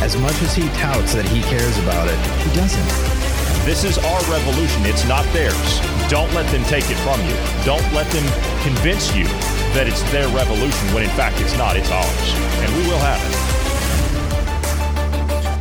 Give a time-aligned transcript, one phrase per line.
[0.00, 2.88] As much as he touts that he cares about it, he doesn't.
[3.66, 4.86] This is our revolution.
[4.86, 5.80] It's not theirs.
[6.08, 7.36] Don't let them take it from you.
[7.64, 8.24] Don't let them
[8.64, 9.24] convince you
[9.76, 11.76] that it's their revolution when in fact it's not.
[11.76, 12.34] It's ours.
[12.64, 13.39] And we will have it.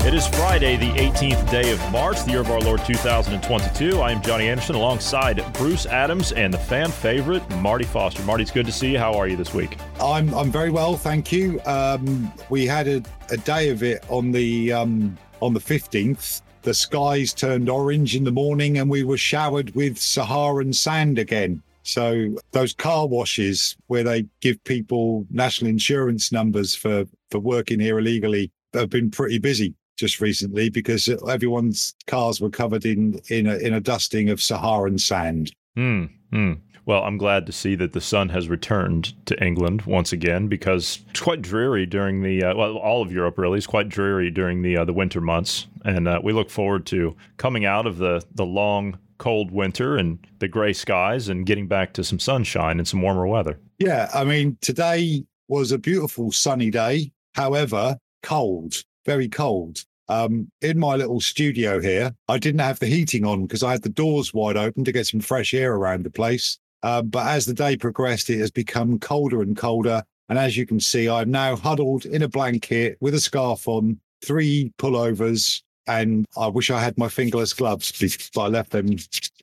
[0.10, 4.02] It is Friday, the 18th day of March, the year of our Lord 2022.
[4.02, 8.24] I am Johnny Anderson alongside Bruce Adams and the fan favorite, Marty Foster.
[8.24, 8.98] Marty, it's good to see you.
[8.98, 9.78] How are you this week?
[10.02, 11.62] I'm I'm very well, thank you.
[11.68, 16.42] Um, we had a, a day of it on the um, on the 15th.
[16.64, 21.62] The skies turned orange in the morning and we were showered with Saharan sand again.
[21.84, 28.00] So those car washes where they give people national insurance numbers for for working here
[28.00, 33.58] illegally have been pretty busy just recently because everyone's cars were covered in in a,
[33.58, 35.52] in a dusting of Saharan sand.
[35.76, 36.06] Hmm.
[36.32, 36.54] hmm.
[36.86, 41.04] Well, I'm glad to see that the sun has returned to England once again because
[41.12, 44.64] it's quite dreary during the uh, well, all of Europe really is quite dreary during
[44.64, 48.24] the uh, the winter months, and uh, we look forward to coming out of the
[48.34, 52.88] the long cold winter and the gray skies and getting back to some sunshine and
[52.88, 53.60] some warmer weather.
[53.78, 59.84] Yeah, I mean today was a beautiful sunny day, however cold, very cold.
[60.10, 63.84] Um, in my little studio here, I didn't have the heating on because I had
[63.84, 66.58] the doors wide open to get some fresh air around the place.
[66.82, 70.04] Um, but as the day progressed, it has become colder and colder.
[70.28, 74.00] And as you can see, I'm now huddled in a blanket with a scarf on,
[74.22, 77.92] three pullovers, and I wish I had my fingerless gloves,
[78.34, 78.96] but I left them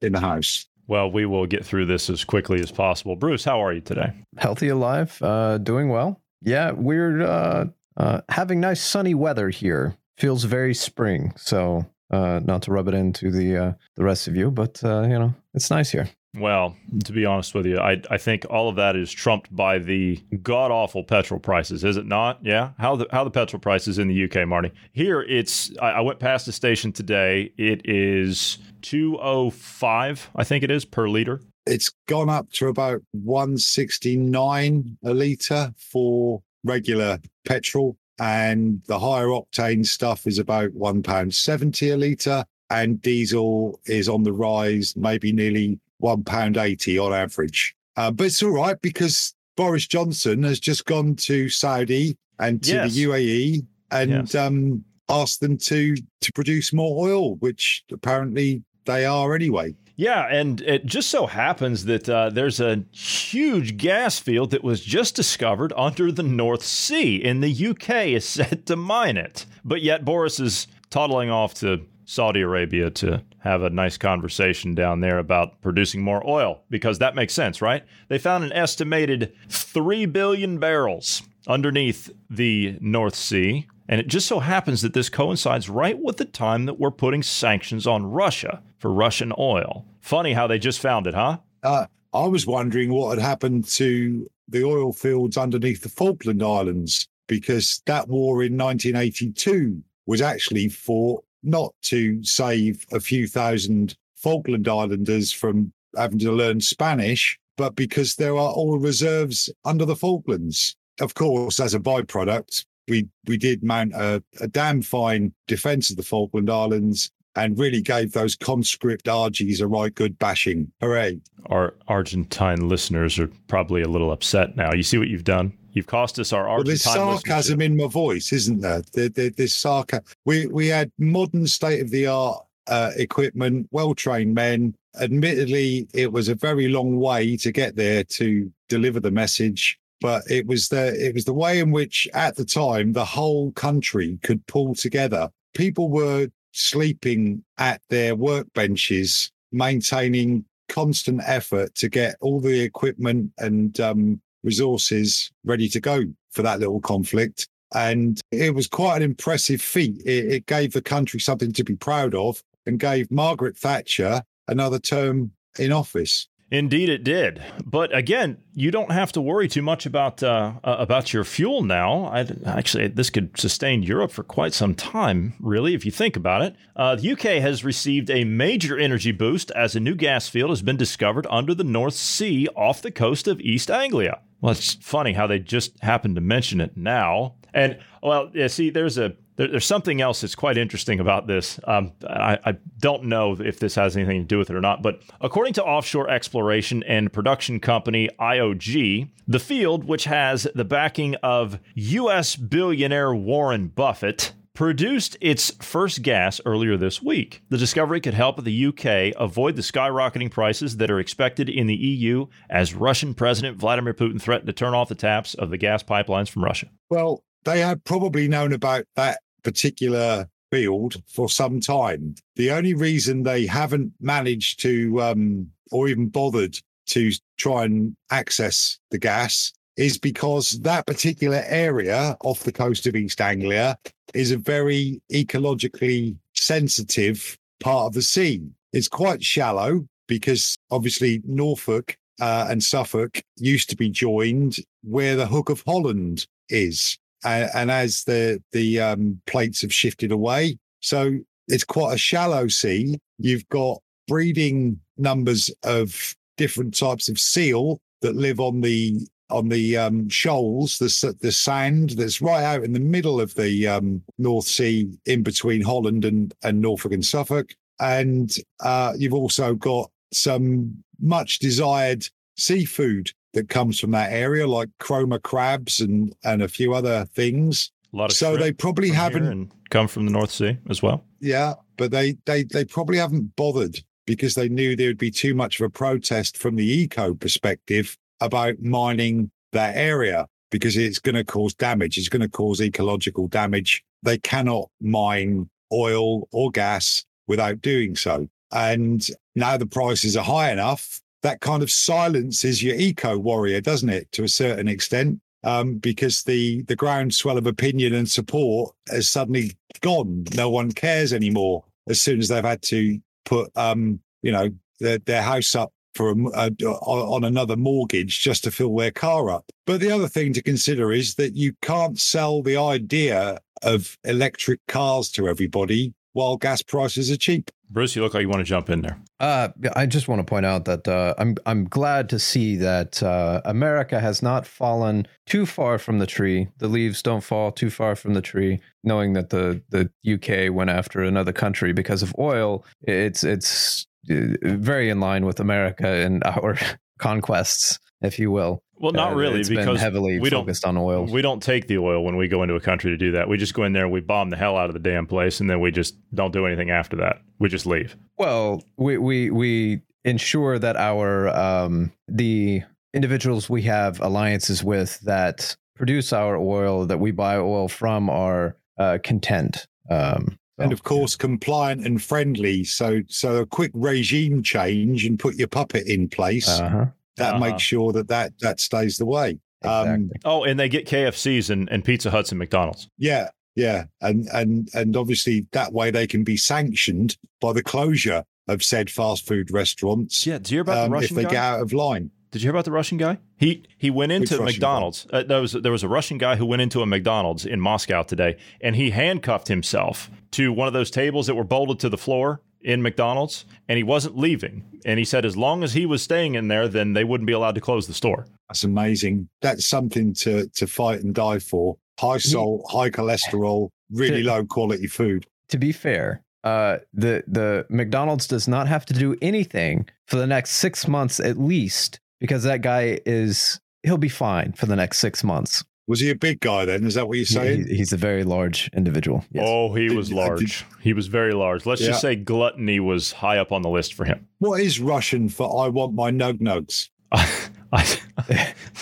[0.02, 0.66] in the house.
[0.86, 3.16] Well, we will get through this as quickly as possible.
[3.16, 4.12] Bruce, how are you today?
[4.36, 6.20] Healthy, alive, uh, doing well.
[6.42, 11.32] Yeah, we're uh, uh, having nice sunny weather here feels very spring.
[11.36, 15.02] So uh, not to rub it into the uh, the rest of you, but uh,
[15.02, 16.08] you know it's nice here.
[16.38, 19.78] Well, to be honest with you, I I think all of that is trumped by
[19.78, 22.40] the god awful petrol prices, is it not?
[22.42, 24.70] Yeah, how the how the petrol prices in the UK, Marty?
[24.92, 27.52] Here, it's I, I went past the station today.
[27.56, 31.40] It is two oh five, I think it is per liter.
[31.64, 38.98] It's gone up to about one sixty nine a liter for regular petrol and the
[38.98, 44.32] higher octane stuff is about one pound seventy a litre, and diesel is on the
[44.32, 47.74] rise, maybe nearly one pound eighty on average.
[47.96, 52.72] Uh, but it's all right because Boris Johnson has just gone to Saudi and to
[52.72, 52.94] yes.
[52.94, 54.34] the UAE and yes.
[54.34, 59.74] um, asked them to to produce more oil, which apparently they are anyway.
[59.96, 64.82] Yeah, and it just so happens that uh, there's a huge gas field that was
[64.82, 69.46] just discovered under the North Sea, and the UK is set to mine it.
[69.64, 75.00] But yet Boris is toddling off to Saudi Arabia to have a nice conversation down
[75.00, 77.84] there about producing more oil because that makes sense, right?
[78.08, 83.66] They found an estimated 3 billion barrels underneath the North Sea.
[83.88, 87.22] And it just so happens that this coincides right with the time that we're putting
[87.22, 89.84] sanctions on Russia for Russian oil.
[90.00, 91.38] Funny how they just found it, huh?
[91.62, 97.08] Uh, I was wondering what had happened to the oil fields underneath the Falkland Islands
[97.26, 104.68] because that war in 1982 was actually fought not to save a few thousand Falkland
[104.68, 110.76] Islanders from having to learn Spanish, but because there are oil reserves under the Falklands.
[111.00, 115.96] Of course, as a byproduct, we we did mount a, a damn fine defence of
[115.96, 120.72] the Falkland Islands and really gave those conscript Argies a right good bashing.
[120.80, 121.20] Hooray.
[121.46, 124.72] Our Argentine listeners are probably a little upset now.
[124.72, 125.52] You see what you've done?
[125.72, 126.56] You've cost us our Argentine.
[126.56, 128.82] Well, there's sarcasm in my voice, isn't there?
[128.94, 130.04] there, there there's sarcasm.
[130.24, 134.74] We we had modern state of the art uh, equipment, well trained men.
[134.98, 140.22] Admittedly, it was a very long way to get there to deliver the message, but
[140.30, 144.18] it was the it was the way in which, at the time, the whole country
[144.22, 145.28] could pull together.
[145.54, 153.78] People were sleeping at their workbenches, maintaining constant effort to get all the equipment and
[153.80, 157.48] um, resources ready to go for that little conflict.
[157.74, 160.00] And it was quite an impressive feat.
[160.04, 164.78] It, it gave the country something to be proud of and gave Margaret Thatcher another
[164.78, 166.28] term in office.
[166.50, 167.42] Indeed, it did.
[167.64, 172.04] But again, you don't have to worry too much about uh, about your fuel now.
[172.04, 176.42] I, actually, this could sustain Europe for quite some time, really, if you think about
[176.42, 176.54] it.
[176.76, 180.62] Uh, the UK has received a major energy boost as a new gas field has
[180.62, 184.20] been discovered under the North Sea off the coast of East Anglia.
[184.40, 187.34] Well, it's funny how they just happened to mention it now.
[187.52, 191.60] And well, yeah, see, there's a there, there's something else that's quite interesting about this.
[191.64, 194.82] Um, I, I, don't know if this has anything to do with it or not,
[194.82, 201.14] but according to offshore exploration and production company IOG, the field, which has the backing
[201.16, 202.36] of U.S.
[202.36, 207.42] billionaire Warren Buffett, produced its first gas earlier this week.
[207.50, 211.76] The discovery could help the UK avoid the skyrocketing prices that are expected in the
[211.76, 215.82] EU as Russian President Vladimir Putin threatened to turn off the taps of the gas
[215.82, 216.68] pipelines from Russia.
[216.88, 222.16] Well, they had probably known about that particular field for some time.
[222.34, 228.78] The only reason they haven't managed to, um, or even bothered to try and access
[228.90, 233.78] the gas is because that particular area off the coast of East Anglia
[234.14, 238.42] is a very ecologically sensitive part of the sea.
[238.72, 245.26] It's quite shallow because obviously Norfolk uh, and Suffolk used to be joined where the
[245.26, 251.18] Hook of Holland is and, and as the the um, plates have shifted away, so
[251.48, 252.98] it's quite a shallow sea.
[253.18, 259.76] You've got breeding numbers of different types of seal that live on the on the
[259.76, 264.46] um, shoals, the the sand that's right out in the middle of the um, North
[264.46, 270.82] Sea, in between Holland and and Norfolk and Suffolk, and uh, you've also got some
[271.00, 272.06] much desired
[272.38, 277.70] seafood that comes from that area, like Cromer crabs and and a few other things.
[277.92, 281.04] A lot of so they probably haven't come from the North Sea as well.
[281.20, 285.34] Yeah, but they they they probably haven't bothered because they knew there would be too
[285.34, 291.14] much of a protest from the eco perspective about mining that area because it's going
[291.14, 291.98] to cause damage.
[291.98, 293.84] It's going to cause ecological damage.
[294.02, 298.28] They cannot mine oil or gas without doing so.
[298.52, 303.88] And now the prices are high enough that kind of silences your eco warrior, doesn't
[303.88, 305.20] it, to a certain extent?
[305.42, 310.24] Um, because the the groundswell of opinion and support has suddenly gone.
[310.34, 314.98] No one cares anymore as soon as they've had to put um, you know their,
[314.98, 319.44] their house up for a, a, on another mortgage just to fill their car up.
[319.66, 324.60] But the other thing to consider is that you can't sell the idea of electric
[324.68, 327.50] cars to everybody while gas prices are cheap.
[327.68, 328.98] Bruce, you look like you want to jump in there.
[329.20, 333.02] Uh, I just want to point out that uh, I'm I'm glad to see that
[333.02, 336.48] uh, America has not fallen too far from the tree.
[336.56, 338.60] The leaves don't fall too far from the tree.
[338.82, 344.36] Knowing that the the UK went after another country because of oil, it's it's uh,
[344.42, 346.56] very in line with America and our
[346.98, 348.62] conquests, if you will.
[348.78, 351.06] Well, not uh, really, because heavily we focused don't, on oil.
[351.06, 353.28] We don't take the oil when we go into a country to do that.
[353.28, 355.48] We just go in there we bomb the hell out of the damn place, and
[355.48, 357.22] then we just don't do anything after that.
[357.38, 357.96] We just leave.
[358.18, 362.62] Well, we we we ensure that our um, the
[362.92, 368.56] individuals we have alliances with that produce our oil that we buy oil from are
[368.78, 369.66] uh, content.
[369.90, 371.22] Um, so, and of course, yeah.
[371.22, 372.64] compliant and friendly.
[372.64, 376.48] So, so a quick regime change and put your puppet in place.
[376.48, 376.86] Uh-huh
[377.16, 377.44] that uh-huh.
[377.44, 379.38] makes sure that that that stays the way.
[379.62, 379.94] Um, exactly.
[379.94, 382.88] Um, oh, and they get KFCs and, and Pizza Huts and McDonald's.
[382.98, 388.24] Yeah, yeah, and and and obviously that way they can be sanctioned by the closure
[388.48, 390.26] of said fast food restaurants.
[390.26, 391.30] Yeah, do you hear about um, the Russian if they guy?
[391.30, 392.10] get out of line?
[392.30, 393.18] Did you hear about the Russian guy?
[393.38, 395.06] He he went into McDonald's.
[395.10, 398.02] Uh, there was there was a Russian guy who went into a McDonald's in Moscow
[398.02, 401.96] today, and he handcuffed himself to one of those tables that were bolted to the
[401.96, 404.64] floor in McDonald's and he wasn't leaving.
[404.84, 407.32] And he said as long as he was staying in there, then they wouldn't be
[407.32, 408.26] allowed to close the store.
[408.48, 409.28] That's amazing.
[409.40, 411.76] That's something to to fight and die for.
[411.98, 415.26] High salt, high cholesterol, really to, low quality food.
[415.48, 420.26] To be fair, uh, the the McDonald's does not have to do anything for the
[420.26, 424.98] next six months at least because that guy is he'll be fine for the next
[424.98, 425.64] six months.
[425.88, 426.84] Was he a big guy then?
[426.84, 427.68] Is that what you're saying?
[427.68, 429.24] He, he's a very large individual.
[429.30, 429.44] Yes.
[429.46, 430.64] Oh, he was large.
[430.80, 431.64] he was very large.
[431.64, 431.88] Let's yeah.
[431.88, 434.26] just say gluttony was high up on the list for him.
[434.38, 436.88] What is Russian for I want my nug nugs?
[437.12, 437.98] I,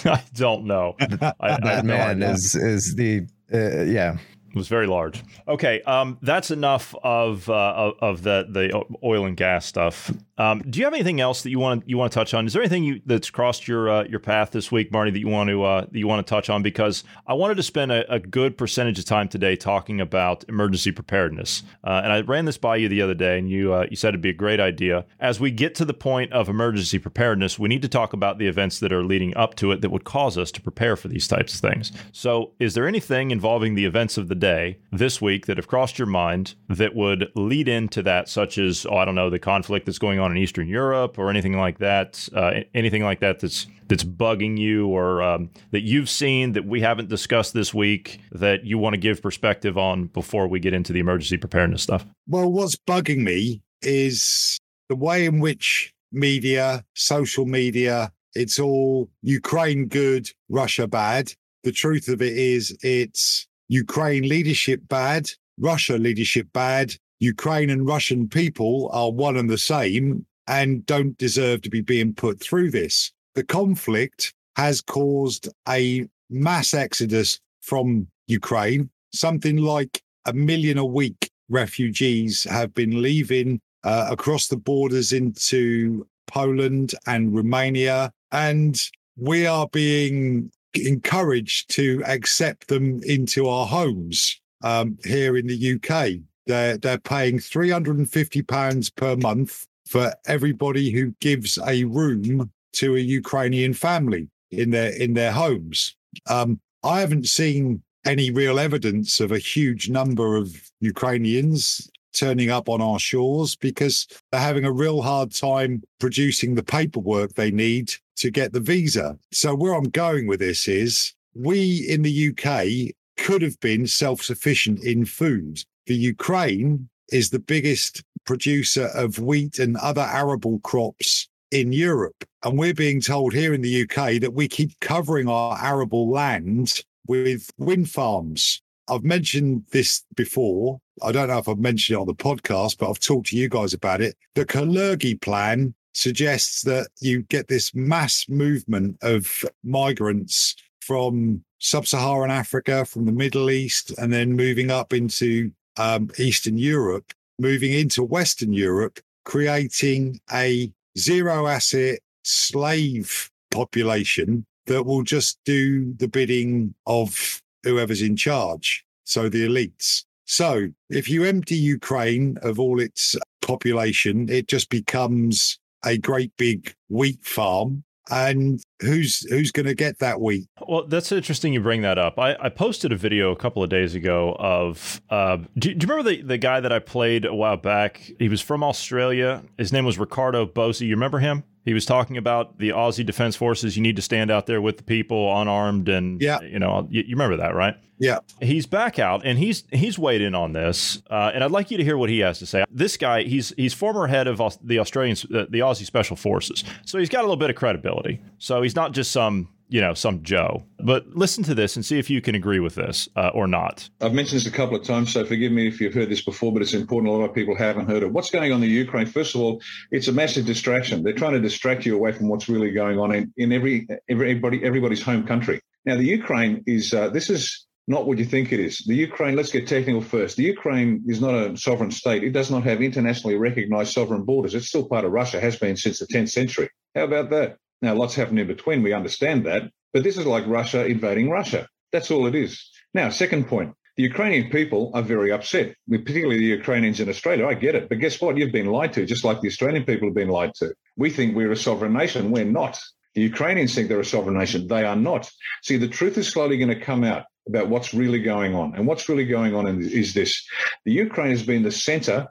[0.04, 0.96] I, don't know.
[1.00, 4.16] I, that man is is the uh, yeah
[4.54, 5.23] was very large.
[5.49, 10.11] Okay, um, that's enough of uh, of the the oil and gas stuff.
[10.36, 12.46] Um, do you have anything else that you want you want to touch on?
[12.46, 15.28] Is there anything you, that's crossed your uh, your path this week, Marty, that you
[15.28, 16.62] want to uh, that you want to touch on?
[16.62, 20.90] Because I wanted to spend a, a good percentage of time today talking about emergency
[20.90, 23.96] preparedness, uh, and I ran this by you the other day, and you uh, you
[23.96, 25.04] said it'd be a great idea.
[25.20, 28.48] As we get to the point of emergency preparedness, we need to talk about the
[28.48, 31.28] events that are leading up to it that would cause us to prepare for these
[31.28, 31.92] types of things.
[32.10, 35.96] So, is there anything involving the events of the day this week that have crossed
[35.96, 39.86] your mind that would lead into that, such as oh, I don't know, the conflict
[39.86, 42.28] that's going on in Eastern Europe or anything like that?
[42.35, 46.81] Uh, anything like that that's that's bugging you or um, that you've seen that we
[46.81, 50.93] haven't discussed this week that you want to give perspective on before we get into
[50.93, 52.07] the emergency preparedness stuff?
[52.26, 59.87] Well, what's bugging me is the way in which media, social media, it's all Ukraine
[59.87, 61.33] good, Russia bad.
[61.62, 66.95] The truth of it is, it's Ukraine leadership bad, Russia leadership bad.
[67.25, 72.12] Ukraine and Russian people are one and the same and don't deserve to be being
[72.12, 73.12] put through this.
[73.35, 78.90] The conflict has caused a mass exodus from Ukraine.
[79.12, 86.07] Something like a million a week refugees have been leaving uh, across the borders into
[86.26, 88.12] Poland and Romania.
[88.33, 88.78] And
[89.16, 96.21] we are being encouraged to accept them into our homes um, here in the UK.
[96.46, 103.72] They're, they're paying £350 per month for everybody who gives a room to a Ukrainian
[103.72, 105.96] family in their in their homes.
[106.28, 112.68] Um, I haven't seen any real evidence of a huge number of Ukrainians turning up
[112.68, 117.92] on our shores because they're having a real hard time producing the paperwork they need
[118.16, 119.18] to get the visa.
[119.32, 124.22] So, where I'm going with this is we in the UK could have been self
[124.22, 125.64] sufficient in food.
[125.86, 132.24] The Ukraine is the biggest producer of wheat and other arable crops in Europe.
[132.42, 136.82] And we're being told here in the UK that we keep covering our arable land
[137.06, 138.62] with wind farms.
[138.88, 140.78] I've mentioned this before.
[141.02, 143.48] I don't know if I've mentioned it on the podcast, but I've talked to you
[143.48, 144.16] guys about it.
[144.34, 152.30] The Kalergi plan suggests that you get this mass movement of migrants from sub Saharan
[152.30, 158.02] Africa, from the Middle East, and then moving up into um, Eastern Europe, moving into
[158.02, 167.40] Western Europe, creating a zero asset slave population that will just do the bidding of
[167.62, 168.85] whoever's in charge.
[169.04, 170.04] So the elites.
[170.25, 176.75] So if you empty Ukraine of all its population, it just becomes a great big
[176.88, 177.85] wheat farm.
[178.11, 182.18] And who's who's going to get that week Well, that's interesting you bring that up.
[182.18, 185.00] I, I posted a video a couple of days ago of.
[185.08, 188.12] Uh, do, do, you remember the, the guy that I played a while back?
[188.18, 189.42] He was from Australia.
[189.56, 190.87] His name was Ricardo Bosi.
[190.87, 191.44] You remember him?
[191.64, 193.76] He was talking about the Aussie Defense Forces.
[193.76, 197.02] You need to stand out there with the people, unarmed, and yeah, you know, you,
[197.06, 197.76] you remember that, right?
[197.99, 198.18] Yeah.
[198.40, 201.78] He's back out, and he's he's weighed in on this, uh, and I'd like you
[201.78, 202.64] to hear what he has to say.
[202.71, 206.99] This guy, he's he's former head of the Australian, uh, the Aussie Special Forces, so
[206.99, 208.21] he's got a little bit of credibility.
[208.38, 210.64] So he's not just some you know, some Joe.
[210.78, 213.88] But listen to this and see if you can agree with this uh, or not.
[214.00, 216.52] I've mentioned this a couple of times, so forgive me if you've heard this before,
[216.52, 217.12] but it's important.
[217.12, 218.12] A lot of people haven't heard it.
[218.12, 219.06] What's going on in the Ukraine?
[219.06, 221.02] First of all, it's a massive distraction.
[221.02, 224.64] They're trying to distract you away from what's really going on in, in every everybody
[224.64, 225.61] everybody's home country.
[225.85, 228.78] Now, the Ukraine is uh, this is not what you think it is.
[228.87, 230.37] The Ukraine, let's get technical first.
[230.37, 232.25] The Ukraine is not a sovereign state.
[232.25, 234.54] It does not have internationally recognized sovereign borders.
[234.54, 236.71] It's still part of Russia, has been since the 10th century.
[236.94, 237.59] How about that?
[237.84, 238.82] Now, lots happened in between.
[238.82, 239.70] We understand that.
[239.92, 241.68] But this is like Russia invading Russia.
[241.92, 242.66] That's all it is.
[242.94, 243.74] Now, second point.
[243.98, 247.46] The Ukrainian people are very upset, particularly the Ukrainians in Australia.
[247.46, 247.90] I get it.
[247.90, 248.38] But guess what?
[248.38, 250.74] You've been lied to, just like the Australian people have been lied to.
[250.96, 252.30] We think we're a sovereign nation.
[252.30, 252.80] We're not.
[253.14, 254.66] The Ukrainians think they're a sovereign nation.
[254.66, 255.30] They are not.
[255.62, 258.74] See, the truth is slowly going to come out about what's really going on.
[258.74, 260.44] And what's really going on is this.
[260.86, 262.28] The Ukraine has been the center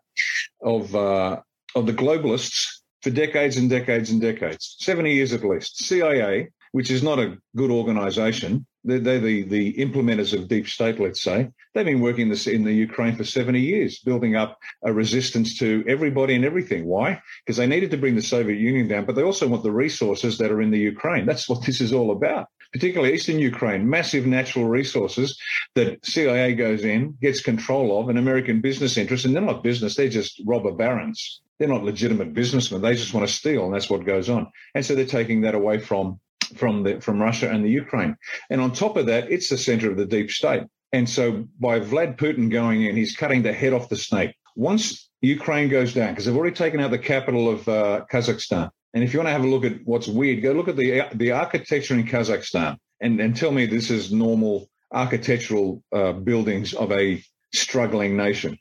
[0.63, 1.39] of, uh,
[1.75, 5.83] of the globalists for decades and decades and decades, 70 years at least.
[5.83, 8.65] CIA which is not a good organisation.
[8.83, 11.50] They're, they're, the, the implementers of deep state, let's say.
[11.74, 15.86] They've been working this in the Ukraine for 70 years, building up a resistance to
[15.88, 16.86] everybody and everything.
[16.86, 17.22] Why?
[17.45, 20.39] Because they needed to bring the Soviet Union down, but they also want the resources
[20.39, 21.27] that are in the Ukraine.
[21.27, 25.39] That's what this is all about particularly eastern Ukraine, massive natural resources
[25.75, 29.95] that CIA goes in, gets control of, and American business interests, and they're not business,
[29.95, 31.41] they're just robber barons.
[31.63, 32.82] They're not legitimate businessmen.
[32.82, 34.51] They just want to steal, and that's what goes on.
[34.75, 36.20] And so they're taking that away from
[36.58, 38.17] from the from Russia and the Ukraine.
[38.50, 40.63] And on top of that, it's the center of the deep state.
[40.91, 44.36] And so by Vlad Putin going in, he's cutting the head off the snake.
[44.58, 48.70] once Ukraine goes down, because they've already taken out the capital of uh, Kazakhstan.
[48.93, 51.03] And if you want to have a look at what's weird, go look at the
[51.13, 56.91] the architecture in Kazakhstan and, and tell me this is normal architectural uh, buildings of
[56.91, 58.58] a struggling nation.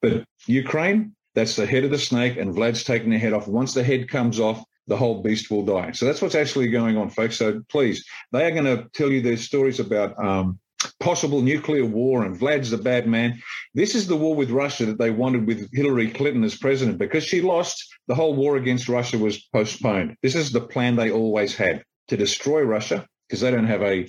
[0.00, 3.46] But Ukraine, that's the head of the snake, and Vlad's taking the head off.
[3.46, 5.92] Once the head comes off, the whole beast will die.
[5.92, 7.36] So that's what's actually going on, folks.
[7.36, 10.58] So please, they are going to tell you their stories about um,
[10.98, 13.40] possible nuclear war and Vlad's the bad man.
[13.74, 17.24] This is the war with Russia that they wanted with Hillary Clinton as president because
[17.24, 17.84] she lost.
[18.08, 20.16] The whole war against Russia was postponed.
[20.22, 24.08] This is the plan they always had to destroy Russia because they don't have a,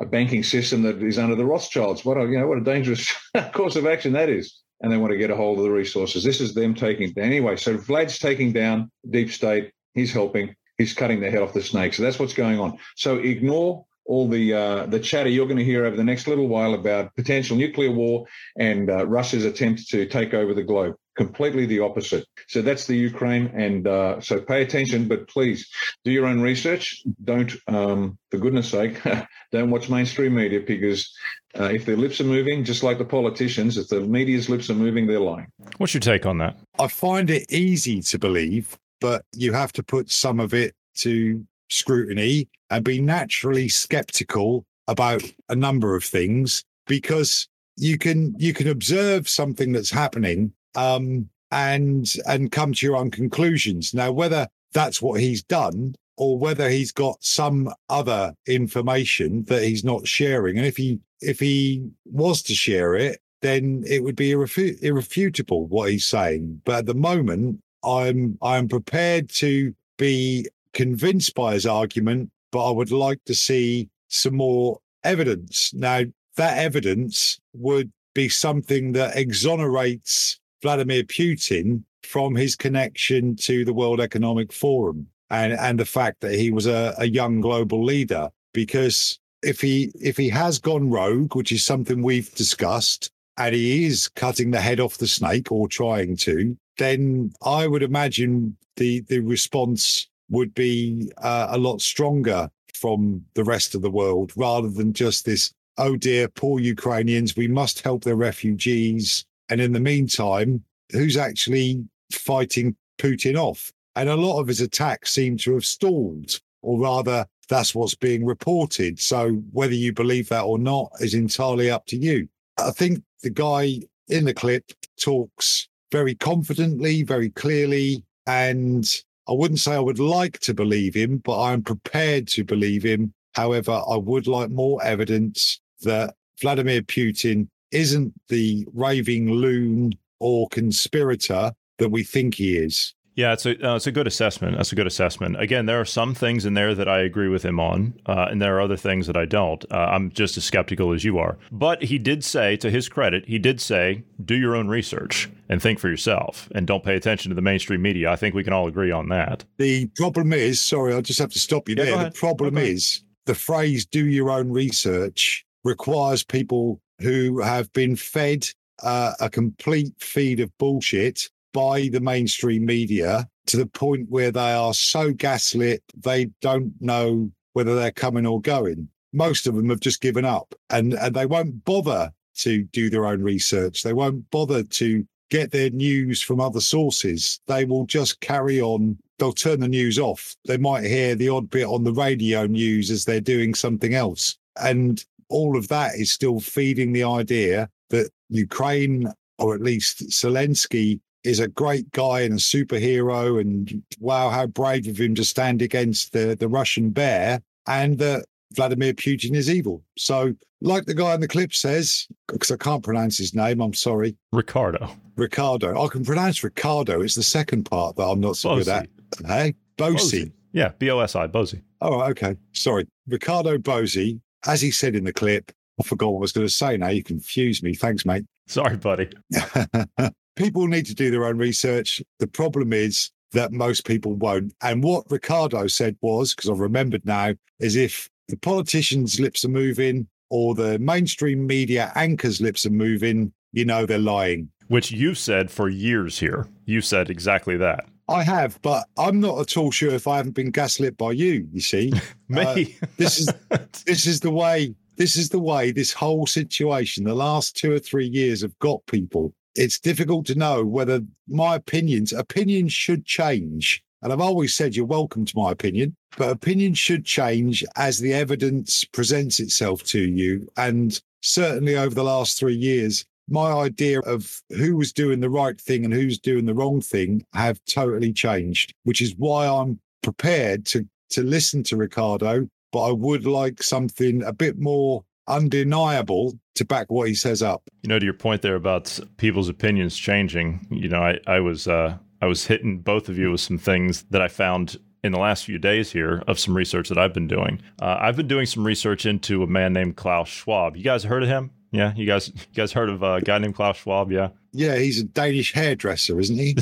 [0.00, 2.04] a banking system that is under the Rothschilds.
[2.04, 3.12] What a, you know, what a dangerous
[3.52, 4.63] course of action that is.
[4.80, 6.24] And they want to get a hold of the resources.
[6.24, 7.24] This is them taking down.
[7.24, 9.72] Anyway, so Vlad's taking down deep state.
[9.94, 10.54] He's helping.
[10.76, 11.94] He's cutting the head off the snake.
[11.94, 12.78] So that's what's going on.
[12.96, 16.48] So ignore all the uh, the chatter you're going to hear over the next little
[16.48, 18.26] while about potential nuclear war
[18.58, 20.96] and uh, Russia's attempt to take over the globe.
[21.16, 22.26] Completely the opposite.
[22.48, 25.06] So that's the Ukraine, and uh, so pay attention.
[25.06, 25.70] But please
[26.04, 27.04] do your own research.
[27.22, 29.00] Don't, um, for goodness sake,
[29.52, 31.14] don't watch mainstream media because
[31.58, 34.74] uh, if their lips are moving, just like the politicians, if the media's lips are
[34.74, 35.46] moving, they're lying.
[35.78, 36.56] What's your take on that?
[36.78, 41.44] I find it easy to believe, but you have to put some of it to
[41.68, 48.68] scrutiny and be naturally skeptical about a number of things because you can you can
[48.68, 53.94] observe something that's happening um, and and come to your own conclusions.
[53.94, 59.84] Now, whether that's what he's done or whether he's got some other information that he's
[59.84, 64.30] not sharing, and if he if he was to share it, then it would be
[64.30, 66.60] irrefu- irrefutable what he's saying.
[66.64, 72.70] But at the moment, I'm I'm prepared to be convinced by his argument, but I
[72.70, 75.72] would like to see some more evidence.
[75.74, 76.02] Now,
[76.36, 84.00] that evidence would be something that exonerates Vladimir Putin from his connection to the World
[84.00, 88.28] Economic Forum and, and the fact that he was a, a young global leader.
[88.52, 93.84] Because if he if he has gone rogue, which is something we've discussed, and he
[93.84, 99.00] is cutting the head off the snake or trying to, then I would imagine the
[99.08, 104.68] the response would be uh, a lot stronger from the rest of the world rather
[104.68, 109.24] than just this, oh dear, poor Ukrainians, we must help their refugees.
[109.48, 113.72] And in the meantime, who's actually fighting Putin off?
[113.96, 118.24] And a lot of his attacks seem to have stalled, or rather, that's what's being
[118.24, 118.98] reported.
[118.98, 122.28] So whether you believe that or not is entirely up to you.
[122.58, 128.84] I think the guy in the clip talks very confidently, very clearly, and
[129.28, 133.12] I wouldn't say I would like to believe him, but I'm prepared to believe him.
[133.34, 141.52] However, I would like more evidence that Vladimir Putin isn't the raving loon or conspirator
[141.78, 142.94] that we think he is.
[143.16, 144.56] Yeah, it's a uh, it's a good assessment.
[144.56, 145.40] That's a good assessment.
[145.40, 148.42] Again, there are some things in there that I agree with him on, uh, and
[148.42, 149.64] there are other things that I don't.
[149.70, 151.38] Uh, I'm just as skeptical as you are.
[151.52, 155.62] But he did say, to his credit, he did say, do your own research and
[155.62, 158.10] think for yourself, and don't pay attention to the mainstream media.
[158.10, 159.44] I think we can all agree on that.
[159.58, 162.04] The problem is, sorry, I'll just have to stop you Yeah, there.
[162.04, 162.72] The problem Okay.
[162.72, 168.48] is the phrase "do your own research" requires people who have been fed
[168.82, 174.52] uh, a complete feed of bullshit by the mainstream media to the point where they
[174.52, 178.88] are so gaslit they don't know whether they're coming or going.
[179.14, 183.06] Most of them have just given up and, and they won't bother to do their
[183.06, 183.82] own research.
[183.82, 187.40] They won't bother to get their news from other sources.
[187.46, 188.98] They will just carry on.
[189.18, 190.34] They'll turn the news off.
[190.46, 194.36] They might hear the odd bit on the radio news as they're doing something else.
[194.60, 199.06] And all of that is still feeding the idea that Ukraine,
[199.38, 203.40] or at least Zelensky, is a great guy and a superhero.
[203.40, 207.40] And wow, how brave of him to stand against the, the Russian bear.
[207.66, 209.82] And that Vladimir Putin is evil.
[209.96, 213.74] So, like the guy in the clip says, because I can't pronounce his name, I'm
[213.74, 214.90] sorry, Ricardo.
[215.16, 215.82] Ricardo.
[215.82, 217.00] I can pronounce Ricardo.
[217.02, 218.88] It's the second part that I'm not so good at.
[219.26, 219.52] Hey, eh?
[219.76, 220.32] Bosi.
[220.52, 221.62] Yeah, B O S I, Bozy.
[221.80, 222.36] Oh, okay.
[222.52, 222.86] Sorry.
[223.08, 226.52] Ricardo Bosi, as he said in the clip, I forgot what I was going to
[226.52, 226.88] say now.
[226.88, 227.74] You confuse me.
[227.74, 228.24] Thanks, mate.
[228.46, 229.10] Sorry, buddy.
[230.36, 232.02] people need to do their own research.
[232.18, 234.54] The problem is that most people won't.
[234.62, 239.48] And what Ricardo said was, because I've remembered now, is if the politicians' lips are
[239.48, 244.50] moving or the mainstream media anchors' lips are moving, you know they're lying.
[244.68, 246.46] Which you've said for years here.
[246.64, 247.86] You said exactly that.
[248.08, 251.48] I have, but I'm not at all sure if I haven't been gaslit by you.
[251.52, 251.92] You see,
[252.36, 252.76] uh, Me.
[252.96, 253.32] this is
[253.86, 257.78] this is the way this is the way this whole situation the last two or
[257.78, 263.82] three years have got people it's difficult to know whether my opinions opinions should change.
[264.02, 268.12] And I've always said you're welcome to my opinion, but opinions should change as the
[268.12, 270.46] evidence presents itself to you.
[270.56, 275.58] And certainly over the last three years, my idea of who was doing the right
[275.58, 280.66] thing and who's doing the wrong thing have totally changed, which is why I'm prepared
[280.66, 286.64] to to listen to Ricardo, but I would like something a bit more undeniable to
[286.64, 287.62] back what he says up.
[287.82, 291.68] You know, to your point there about people's opinions changing, you know, I, I was
[291.68, 295.18] uh, I was hitting both of you with some things that I found in the
[295.18, 297.60] last few days here of some research that I've been doing.
[297.80, 300.76] Uh, I've been doing some research into a man named Klaus Schwab.
[300.76, 301.50] You guys heard of him?
[301.70, 304.10] Yeah, you guys, you guys heard of a guy named Klaus Schwab?
[304.10, 304.30] Yeah.
[304.52, 306.56] Yeah, he's a Danish hairdresser, isn't he?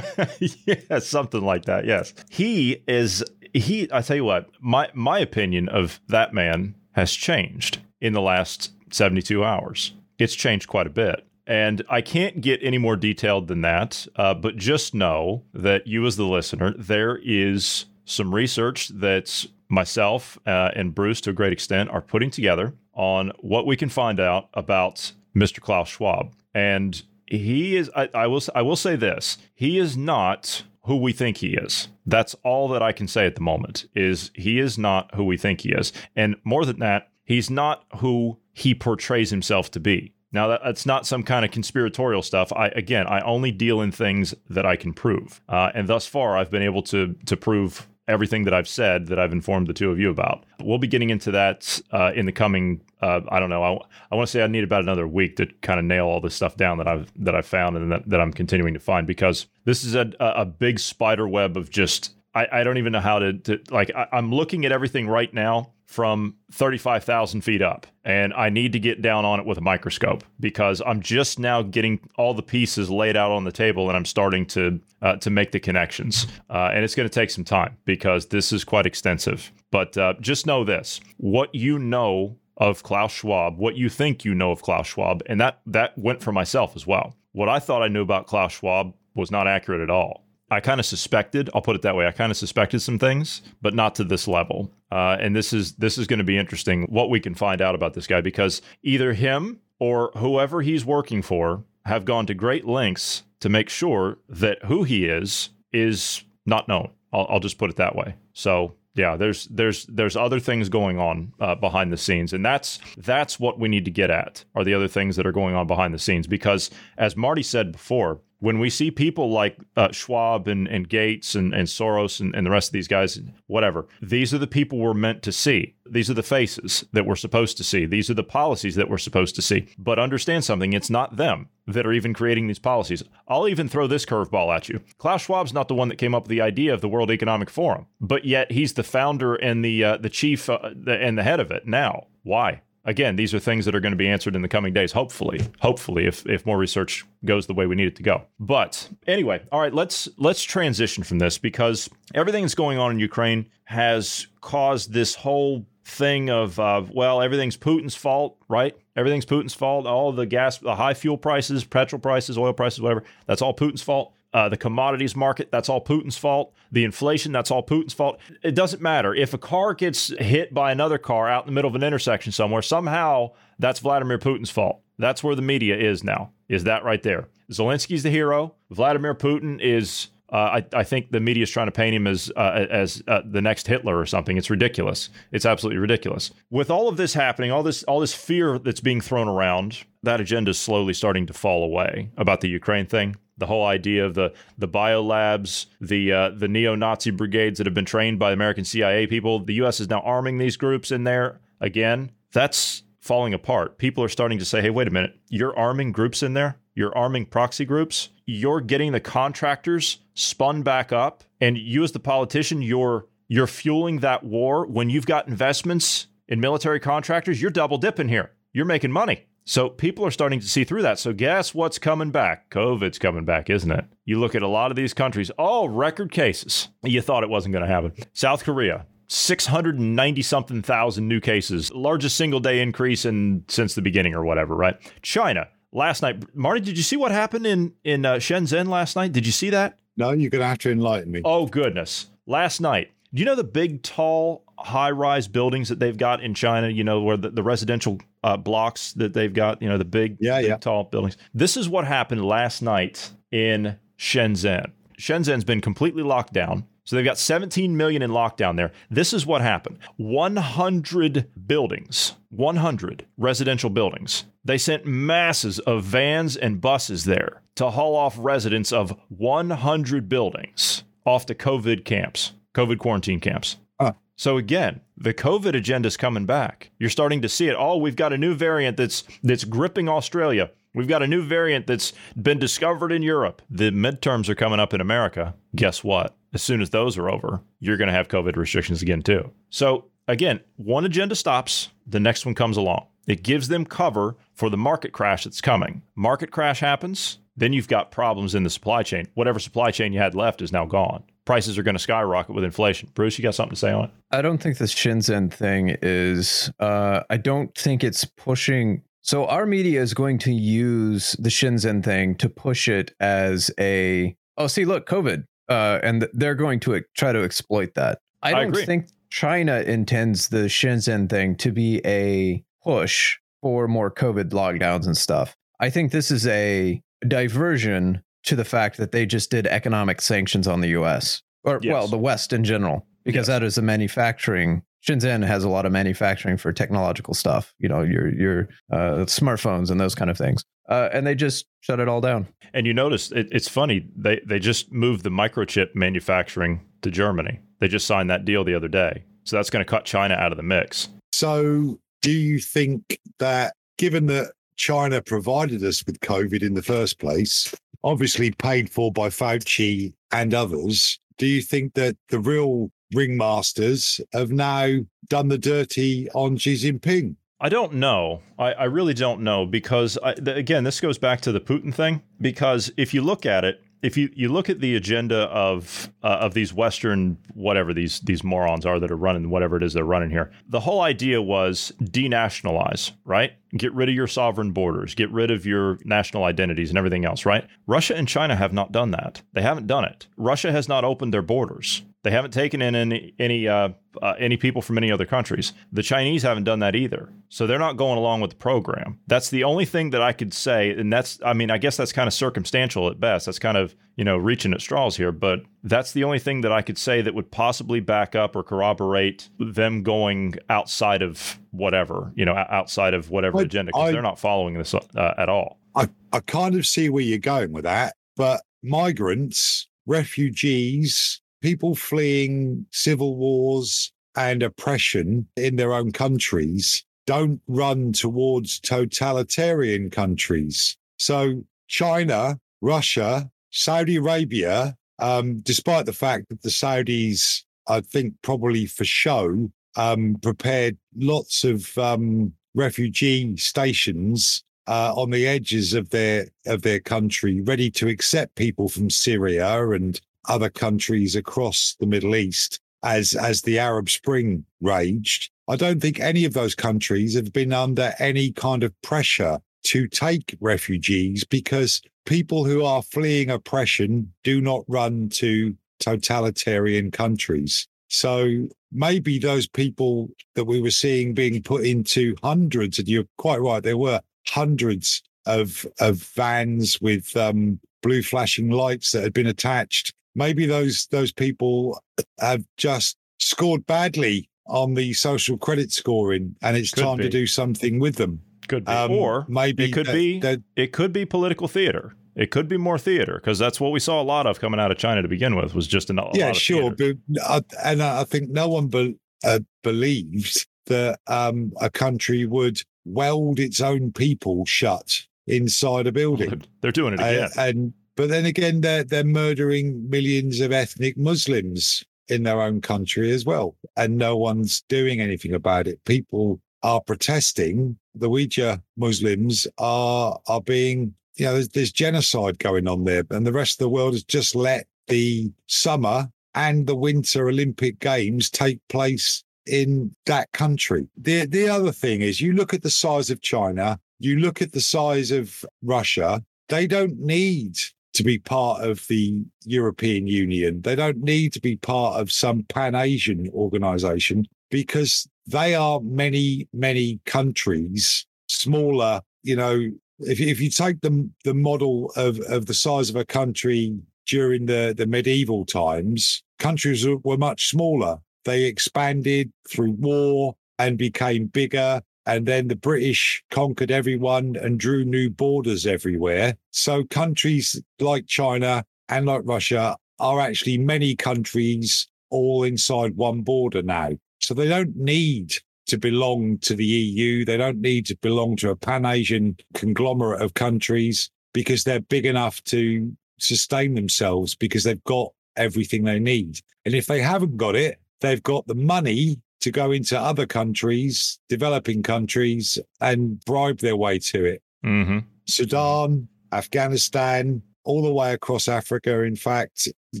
[0.66, 1.86] yeah, something like that.
[1.86, 3.24] Yes, he is.
[3.54, 3.88] He.
[3.92, 8.72] I tell you what, my my opinion of that man has changed in the last
[8.96, 9.92] seventy two hours.
[10.18, 11.26] It's changed quite a bit.
[11.46, 16.04] And I can't get any more detailed than that, uh, but just know that you,
[16.04, 21.52] as the listener, there is some research that myself uh, and Bruce, to a great
[21.52, 25.60] extent, are putting together on what we can find out about Mr.
[25.60, 26.32] Klaus Schwab.
[26.54, 31.12] And he is, I, I will, I will say this: he is not who we
[31.12, 31.88] think he is.
[32.06, 33.86] That's all that I can say at the moment.
[33.94, 37.84] Is he is not who we think he is, and more than that, he's not
[37.98, 40.14] who he portrays himself to be.
[40.32, 42.52] Now that, that's not some kind of conspiratorial stuff.
[42.54, 46.38] I again, I only deal in things that I can prove, uh, and thus far,
[46.38, 49.90] I've been able to to prove everything that I've said that I've informed the two
[49.90, 50.46] of you about.
[50.62, 52.80] We'll be getting into that uh, in the coming.
[53.00, 53.62] Uh, I don't know.
[53.62, 53.78] I,
[54.10, 56.34] I want to say I need about another week to kind of nail all this
[56.34, 59.46] stuff down that I've that I've found and that, that I'm continuing to find because
[59.66, 63.18] this is a a big spider web of just I, I don't even know how
[63.18, 67.86] to, to like I, I'm looking at everything right now from 35,000 feet up.
[68.04, 71.62] And I need to get down on it with a microscope because I'm just now
[71.62, 75.30] getting all the pieces laid out on the table and I'm starting to uh, to
[75.30, 76.26] make the connections.
[76.48, 79.52] Uh, and it's going to take some time because this is quite extensive.
[79.70, 84.34] But uh, just know this what you know of Klaus Schwab, what you think you
[84.34, 87.14] know of Klaus Schwab, and that, that went for myself as well.
[87.32, 90.25] What I thought I knew about Klaus Schwab was not accurate at all.
[90.50, 91.50] I kind of suspected.
[91.54, 92.06] I'll put it that way.
[92.06, 94.70] I kind of suspected some things, but not to this level.
[94.92, 97.74] Uh, and this is this is going to be interesting what we can find out
[97.74, 102.64] about this guy because either him or whoever he's working for have gone to great
[102.64, 106.90] lengths to make sure that who he is is not known.
[107.12, 108.14] I'll, I'll just put it that way.
[108.32, 112.78] So yeah, there's there's there's other things going on uh, behind the scenes, and that's
[112.96, 115.66] that's what we need to get at are the other things that are going on
[115.66, 120.46] behind the scenes because as Marty said before, when we see people like uh, Schwab
[120.46, 124.32] and, and Gates and, and Soros and, and the rest of these guys, whatever, these
[124.32, 125.74] are the people we're meant to see.
[125.84, 127.86] These are the faces that we're supposed to see.
[127.86, 129.66] These are the policies that we're supposed to see.
[129.76, 133.02] But understand something, it's not them that are even creating these policies.
[133.26, 134.80] I'll even throw this curveball at you.
[134.98, 137.50] Klaus Schwab's not the one that came up with the idea of the World Economic
[137.50, 141.24] Forum, but yet he's the founder and the uh, the chief uh, the, and the
[141.24, 142.06] head of it now.
[142.22, 142.62] Why?
[142.86, 145.40] Again, these are things that are going to be answered in the coming days, hopefully.
[145.60, 148.22] Hopefully, if, if more research goes the way we need it to go.
[148.40, 152.98] But anyway, all right, let's let's transition from this because everything that's going on in
[152.98, 158.76] Ukraine has caused this whole thing of uh, well, everything's Putin's fault, right?
[158.96, 159.86] Everything's Putin's fault.
[159.86, 163.04] All the gas, the high fuel prices, petrol prices, oil prices, whatever.
[163.26, 164.12] That's all Putin's fault.
[164.32, 166.52] Uh, the commodities market, that's all Putin's fault.
[166.72, 168.18] The inflation, that's all Putin's fault.
[168.42, 169.14] It doesn't matter.
[169.14, 172.32] If a car gets hit by another car out in the middle of an intersection
[172.32, 174.80] somewhere, somehow that's Vladimir Putin's fault.
[174.98, 177.28] That's where the media is now, is that right there.
[177.50, 178.54] Zelensky's the hero.
[178.70, 180.08] Vladimir Putin is.
[180.32, 183.22] Uh, I, I, think the media is trying to paint him as uh, as uh,
[183.24, 184.36] the next Hitler or something.
[184.36, 185.08] It's ridiculous.
[185.30, 186.32] It's absolutely ridiculous.
[186.50, 190.20] With all of this happening, all this all this fear that's being thrown around, that
[190.20, 194.14] agenda is slowly starting to fall away about the Ukraine thing the whole idea of
[194.14, 199.06] the the biolabs, the uh, the neo-Nazi brigades that have been trained by American CIA
[199.06, 199.40] people.
[199.40, 199.80] The U.S.
[199.80, 202.12] is now arming these groups in there again.
[202.32, 203.78] That's falling apart.
[203.78, 205.16] People are starting to say, "Hey, wait a minute!
[205.28, 206.56] You're arming groups in there.
[206.74, 208.10] You're arming proxy groups.
[208.26, 213.98] You're getting the contractors spun back up, and you, as the politician, you're you're fueling
[213.98, 217.42] that war when you've got investments in military contractors.
[217.42, 218.32] You're double dipping here.
[218.52, 220.98] You're making money." So people are starting to see through that.
[220.98, 222.50] So guess what's coming back?
[222.50, 223.84] COVID's coming back, isn't it?
[224.04, 226.68] You look at a lot of these countries, all record cases.
[226.82, 227.92] You thought it wasn't going to happen.
[228.12, 234.14] South Korea, 690 something thousand new cases, largest single day increase in since the beginning
[234.14, 234.76] or whatever, right?
[235.00, 236.24] China, last night.
[236.34, 239.12] Marty, did you see what happened in in uh, Shenzhen last night?
[239.12, 239.78] Did you see that?
[239.96, 241.22] No, you're going to have to enlighten me.
[241.24, 242.08] Oh goodness.
[242.26, 246.34] Last night, Do you know the big, tall, high rise buildings that they've got in
[246.34, 246.68] China?
[246.68, 250.18] You know, where the, the residential uh, blocks that they've got, you know, the big,
[250.20, 250.56] Yeah, big, yeah.
[250.58, 251.16] tall buildings.
[251.32, 254.70] This is what happened last night in Shenzhen.
[254.98, 256.66] Shenzhen's been completely locked down.
[256.84, 258.70] So they've got 17 million in lockdown there.
[258.90, 264.26] This is what happened 100 buildings, 100 residential buildings.
[264.44, 270.84] They sent masses of vans and buses there to haul off residents of 100 buildings
[271.06, 273.58] off to COVID camps, COVID quarantine camps.
[273.78, 273.92] Huh.
[274.16, 276.70] So again, the COVID agenda is coming back.
[276.78, 277.56] You're starting to see it.
[277.58, 280.50] Oh, we've got a new variant that's that's gripping Australia.
[280.74, 283.42] We've got a new variant that's been discovered in Europe.
[283.50, 285.34] The midterms are coming up in America.
[285.54, 286.16] Guess what?
[286.34, 289.30] As soon as those are over, you're going to have COVID restrictions again too.
[289.50, 292.86] So again, one agenda stops, the next one comes along.
[293.06, 295.82] It gives them cover for the market crash that's coming.
[295.94, 299.08] Market crash happens, then you've got problems in the supply chain.
[299.14, 301.04] Whatever supply chain you had left is now gone.
[301.26, 302.88] Prices are going to skyrocket with inflation.
[302.94, 303.90] Bruce, you got something to say on it?
[304.12, 306.50] I don't think this Shenzhen thing is.
[306.58, 308.82] Uh, I don't think it's pushing.
[309.02, 314.16] So our media is going to use the Shenzhen thing to push it as a.
[314.38, 317.98] Oh, see, look, COVID, uh, and they're going to try to exploit that.
[318.22, 318.64] I I don't agree.
[318.64, 324.96] think China intends the Shenzhen thing to be a push for more COVID lockdowns and
[324.96, 325.36] stuff.
[325.60, 330.46] I think this is a diversion to the fact that they just did economic sanctions
[330.46, 331.22] on the U.S.
[331.44, 331.72] or Yes.
[331.72, 333.38] well, the West in general, because Yes.
[333.38, 334.62] that is a manufacturing.
[334.86, 337.52] Shenzhen has a lot of manufacturing for technological stuff.
[337.58, 341.46] You know, your your uh, smartphones and those kind of things, uh, and they just
[341.60, 342.26] shut it all down.
[342.54, 347.40] And you notice it, it's funny they they just moved the microchip manufacturing to Germany.
[347.58, 350.30] They just signed that deal the other day, so that's going to cut China out
[350.30, 350.88] of the mix.
[351.12, 356.98] So, do you think that given that China provided us with COVID in the first
[357.00, 357.52] place,
[357.84, 364.30] obviously paid for by Fauci and others, do you think that the real ringmasters have
[364.30, 367.16] now done the dirty on Xi Jinping?
[367.38, 368.22] I don't know.
[368.38, 372.02] I, I really don't know because I, again, this goes back to the Putin thing.
[372.18, 376.18] Because if you look at it, if you, you look at the agenda of uh,
[376.20, 379.84] of these Western whatever these these morons are that are running whatever it is they're
[379.84, 383.32] running here, the whole idea was denationalize, right?
[383.56, 387.24] Get rid of your sovereign borders, get rid of your national identities and everything else,
[387.24, 387.46] right?
[387.66, 389.22] Russia and China have not done that.
[389.32, 390.06] They haven't done it.
[390.16, 391.82] Russia has not opened their borders.
[392.06, 395.52] They haven't taken in any any uh, uh, any people from any other countries.
[395.72, 397.12] The Chinese haven't done that either.
[397.30, 399.00] So they're not going along with the program.
[399.08, 401.90] That's the only thing that I could say, and that's I mean I guess that's
[401.90, 403.26] kind of circumstantial at best.
[403.26, 406.52] That's kind of you know reaching at straws here, but that's the only thing that
[406.52, 412.12] I could say that would possibly back up or corroborate them going outside of whatever
[412.14, 415.58] you know outside of whatever I- agenda because they're not following this uh, at all.
[415.74, 422.66] I, I kind of see where you're going with that, but migrants, refugees, people fleeing
[422.72, 430.76] civil wars and oppression in their own countries don't run towards totalitarian countries.
[430.98, 438.66] So China, Russia, Saudi Arabia, um, despite the fact that the Saudis, I think probably
[438.66, 446.26] for show, um, prepared lots of um, refugee stations uh, on the edges of their
[446.46, 452.16] of their country, ready to accept people from Syria and other countries across the Middle
[452.16, 455.30] East as as the Arab Spring raged.
[455.48, 459.88] I don't think any of those countries have been under any kind of pressure to
[459.88, 467.66] take refugees because people who are fleeing oppression do not run to totalitarian countries.
[467.88, 473.40] So maybe those people that we were seeing being put into hundreds, and you're quite
[473.40, 479.26] right, there were hundreds of of vans with um, blue flashing lights that had been
[479.26, 479.92] attached.
[480.16, 481.80] Maybe those those people
[482.18, 487.26] have just scored badly on the social credit scoring, and it's Could time to do
[487.26, 488.20] something with them.
[488.48, 491.94] Could be, Um, or maybe it could that- be that- it could be political theater.
[492.14, 494.70] It could be more theater because that's what we saw a lot of coming out
[494.70, 497.82] of China to begin with was just an, yeah, lot of sure, but uh, and
[497.82, 503.92] I think no one be, uh, believed that um, a country would weld its own
[503.92, 506.42] people shut inside a building.
[506.62, 507.24] They're doing it again.
[507.36, 512.60] Uh, and but then again, they're they're murdering millions of ethnic Muslims in their own
[512.60, 515.84] country as well, and no one's doing anything about it.
[515.84, 517.78] People are protesting.
[517.94, 523.26] The Uyghur Muslims are are being, you know, there's, there's genocide going on there, and
[523.26, 528.30] the rest of the world has just let the summer and the winter Olympic Games
[528.30, 530.86] take place in that country.
[530.96, 534.52] The the other thing is you look at the size of China, you look at
[534.52, 537.56] the size of Russia, they don't need
[537.96, 540.62] to be part of the European Union.
[540.62, 546.48] They don't need to be part of some Pan Asian organization because they are many,
[546.52, 549.00] many countries smaller.
[549.22, 553.04] You know, if, if you take the, the model of, of the size of a
[553.04, 557.98] country during the, the medieval times, countries were much smaller.
[558.24, 561.82] They expanded through war and became bigger.
[562.06, 566.36] And then the British conquered everyone and drew new borders everywhere.
[566.52, 573.62] So countries like China and like Russia are actually many countries all inside one border
[573.62, 573.90] now.
[574.20, 575.34] So they don't need
[575.66, 577.24] to belong to the EU.
[577.24, 582.06] They don't need to belong to a pan Asian conglomerate of countries because they're big
[582.06, 586.40] enough to sustain themselves because they've got everything they need.
[586.64, 591.20] And if they haven't got it, they've got the money to go into other countries,
[591.28, 594.42] developing countries, and bribe their way to it.
[594.64, 594.98] Mm-hmm.
[595.26, 599.02] Sudan, Afghanistan, all the way across Africa.
[599.04, 600.00] In fact, the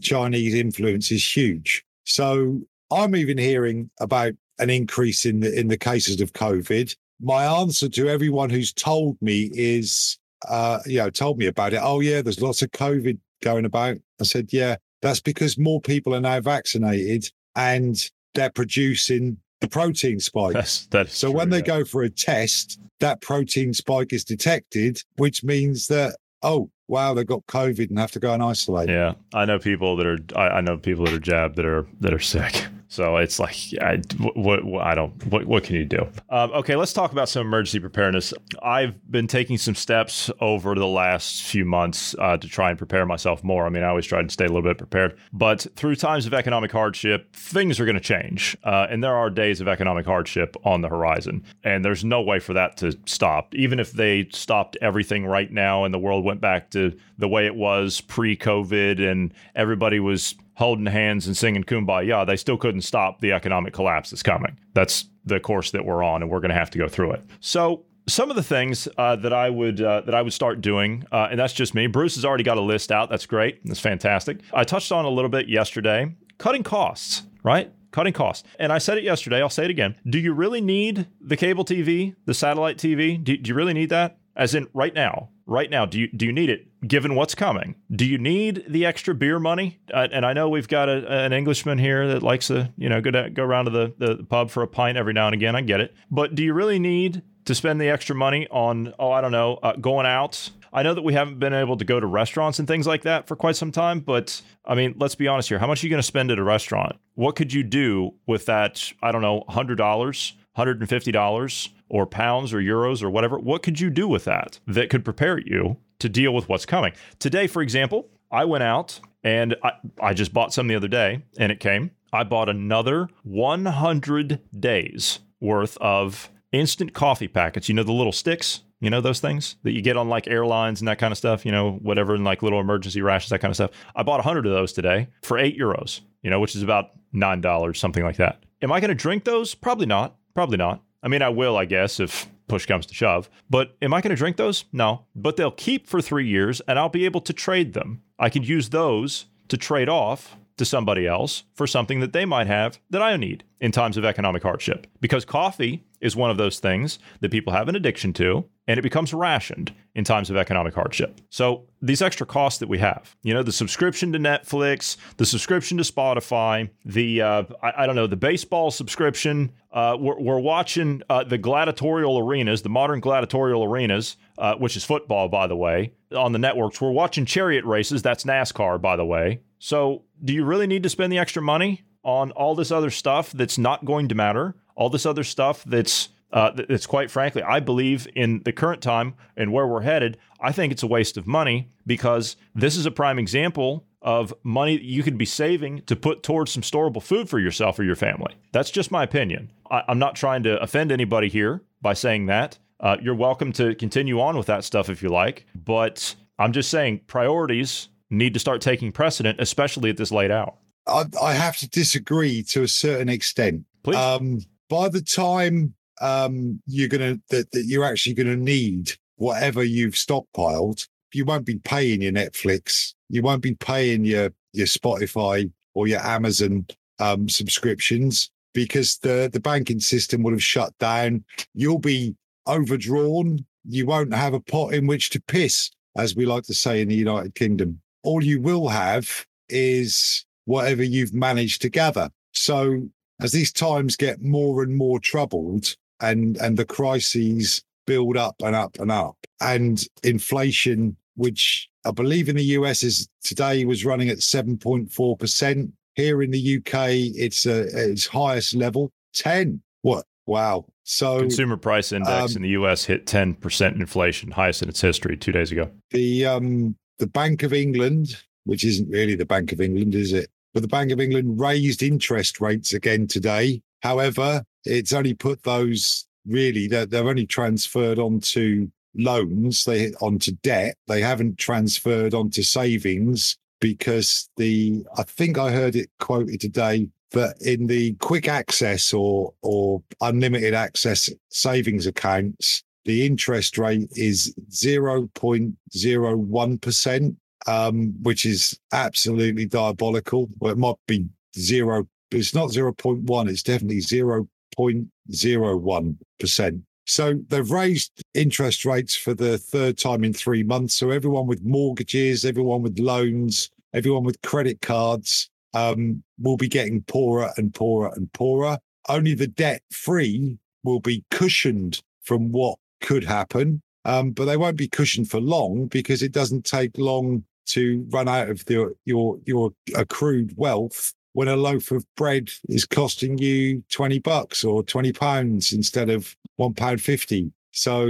[0.00, 1.84] Chinese influence is huge.
[2.02, 6.96] So I'm even hearing about an increase in the in the cases of COVID.
[7.20, 11.80] My answer to everyone who's told me is, uh, you know, told me about it.
[11.80, 13.98] Oh yeah, there's lots of COVID going about.
[14.20, 17.96] I said, yeah, that's because more people are now vaccinated and
[18.36, 20.52] they're producing the protein spike.
[20.52, 21.78] That's, that's so true, when they yeah.
[21.78, 27.26] go for a test, that protein spike is detected, which means that oh wow, they've
[27.26, 28.88] got COVID and have to go and isolate.
[28.88, 30.18] Yeah, I know people that are.
[30.36, 32.66] I, I know people that are jabbed that are that are sick.
[32.96, 34.00] So it's like, I,
[34.34, 35.26] what, what I don't.
[35.26, 36.08] What, what can you do?
[36.30, 38.32] Um, okay, let's talk about some emergency preparedness.
[38.62, 43.04] I've been taking some steps over the last few months uh, to try and prepare
[43.04, 43.66] myself more.
[43.66, 46.32] I mean, I always try to stay a little bit prepared, but through times of
[46.32, 50.56] economic hardship, things are going to change, uh, and there are days of economic hardship
[50.64, 53.54] on the horizon, and there's no way for that to stop.
[53.54, 57.44] Even if they stopped everything right now and the world went back to the way
[57.44, 63.20] it was pre-COVID and everybody was holding hands and singing kumbaya, they still couldn't stop
[63.20, 64.58] the economic collapse that's coming.
[64.74, 67.24] That's the course that we're on, and we're going to have to go through it.
[67.40, 71.04] So, some of the things uh, that I would uh, that I would start doing,
[71.10, 71.86] uh, and that's just me.
[71.86, 73.10] Bruce has already got a list out.
[73.10, 73.60] That's great.
[73.64, 74.40] That's fantastic.
[74.52, 76.14] I touched on a little bit yesterday.
[76.38, 77.72] Cutting costs, right?
[77.90, 78.46] Cutting costs.
[78.58, 79.40] And I said it yesterday.
[79.40, 79.96] I'll say it again.
[80.08, 83.22] Do you really need the cable TV, the satellite TV?
[83.22, 84.18] Do, do you really need that?
[84.36, 86.66] as in right now right now do you do you need it?
[86.86, 89.78] Given what's coming do you need the extra beer money?
[89.92, 93.00] Uh, and i know we've got a, an englishman here that likes to you know
[93.00, 95.56] go to, go around to the, the pub for a pint every now and again.
[95.56, 95.94] I get it.
[96.10, 99.58] But do you really need to spend the extra money on oh i don't know
[99.62, 100.50] uh, going out?
[100.72, 103.26] I know that we haven't been able to go to restaurants and things like that
[103.26, 105.58] for quite some time, but I mean, let's be honest here.
[105.58, 106.96] How much are you going to spend at a restaurant?
[107.14, 113.02] What could you do with that, I don't know, $100, $150 or pounds or euros
[113.02, 116.48] or whatever, what could you do with that that could prepare you to deal with
[116.48, 116.92] what's coming?
[117.18, 121.22] Today, for example, I went out and I, I just bought some the other day
[121.38, 121.90] and it came.
[122.12, 127.68] I bought another 100 days worth of instant coffee packets.
[127.68, 128.62] You know, the little sticks?
[128.80, 131.46] You know those things that you get on like airlines and that kind of stuff,
[131.46, 133.70] you know, whatever, and like little emergency rations, that kind of stuff.
[133.94, 137.76] I bought 100 of those today for eight euros, you know, which is about $9,
[137.76, 138.44] something like that.
[138.60, 139.54] Am I going to drink those?
[139.54, 140.16] Probably not.
[140.34, 140.82] Probably not.
[141.02, 143.28] I mean, I will, I guess, if push comes to shove.
[143.50, 144.64] But am I going to drink those?
[144.72, 145.06] No.
[145.14, 148.02] But they'll keep for three years and I'll be able to trade them.
[148.18, 152.46] I could use those to trade off to somebody else for something that they might
[152.46, 154.86] have that I need in times of economic hardship.
[155.00, 158.82] Because coffee is one of those things that people have an addiction to and it
[158.82, 161.20] becomes rationed in times of economic hardship.
[161.30, 165.78] So these extra costs that we have, you know, the subscription to Netflix, the subscription
[165.78, 169.52] to Spotify, the uh, I, I, don't know, the baseball subscription.
[169.72, 174.84] Uh, we're, we're, watching uh, the gladiatorial arenas, the modern gladiatorial arenas, uh, which is
[174.84, 176.80] football, by the way, on the networks.
[176.80, 178.02] We're watching chariot races.
[178.02, 179.40] That's NASCAR, by the way.
[179.58, 183.32] So do you really need to spend the extra money on all this other stuff
[183.32, 184.54] that's not going to matter?
[184.76, 189.14] All this other stuff that's uh, it's quite frankly, I believe in the current time
[189.36, 192.90] and where we're headed, I think it's a waste of money because this is a
[192.90, 197.28] prime example of money that you could be saving to put towards some storable food
[197.28, 198.34] for yourself or your family.
[198.52, 199.50] That's just my opinion.
[199.70, 202.58] I, am not trying to offend anybody here by saying that.
[202.78, 206.70] Uh, you're welcome to continue on with that stuff if you like, but I'm just
[206.70, 210.54] saying priorities need to start taking precedent, especially at this late hour.
[210.86, 213.64] I, I have to disagree to a certain extent.
[213.82, 213.96] Please.
[213.96, 219.94] Um, by the time um, you're gonna that, that you're actually gonna need whatever you've
[219.94, 220.86] stockpiled.
[221.12, 222.94] You won't be paying your Netflix.
[223.08, 226.66] You won't be paying your your Spotify or your Amazon
[226.98, 231.24] um, subscriptions because the the banking system will have shut down.
[231.54, 232.14] You'll be
[232.46, 233.44] overdrawn.
[233.68, 236.88] You won't have a pot in which to piss, as we like to say in
[236.88, 237.80] the United Kingdom.
[238.06, 242.08] all you will have is whatever you've managed to gather.
[242.32, 242.88] So
[243.20, 248.54] as these times get more and more troubled and and the crises build up and
[248.54, 254.08] up and up and inflation which i believe in the us is today was running
[254.08, 260.04] at 7.4% here in the uk it's uh, its highest level 10 what?
[260.26, 260.66] Wow.
[260.82, 265.16] So consumer price index um, in the us hit 10% inflation highest in its history
[265.16, 265.70] two days ago.
[265.92, 270.30] The um the bank of england which isn't really the bank of england is it
[270.56, 273.60] but the Bank of England raised interest rates again today.
[273.82, 280.74] However, it's only put those really, they're, they're only transferred onto loans, they onto debt.
[280.88, 287.36] They haven't transferred onto savings because the, I think I heard it quoted today that
[287.42, 297.16] in the quick access or, or unlimited access savings accounts, the interest rate is 0.01%
[297.46, 300.28] um, which is absolutely diabolical.
[300.38, 301.06] Well, it might be
[301.36, 306.62] zero, it's not 0.1, it's definitely 0.01%.
[306.88, 310.74] So they've raised interest rates for the third time in three months.
[310.74, 316.82] So everyone with mortgages, everyone with loans, everyone with credit cards um, will be getting
[316.82, 318.58] poorer and poorer and poorer.
[318.88, 323.62] Only the debt free will be cushioned from what could happen.
[323.86, 328.08] Um, but they won't be cushioned for long because it doesn't take long to run
[328.08, 333.62] out of the, your your accrued wealth when a loaf of bread is costing you
[333.70, 337.88] 20 bucks or 20 pounds instead of one pound 50 so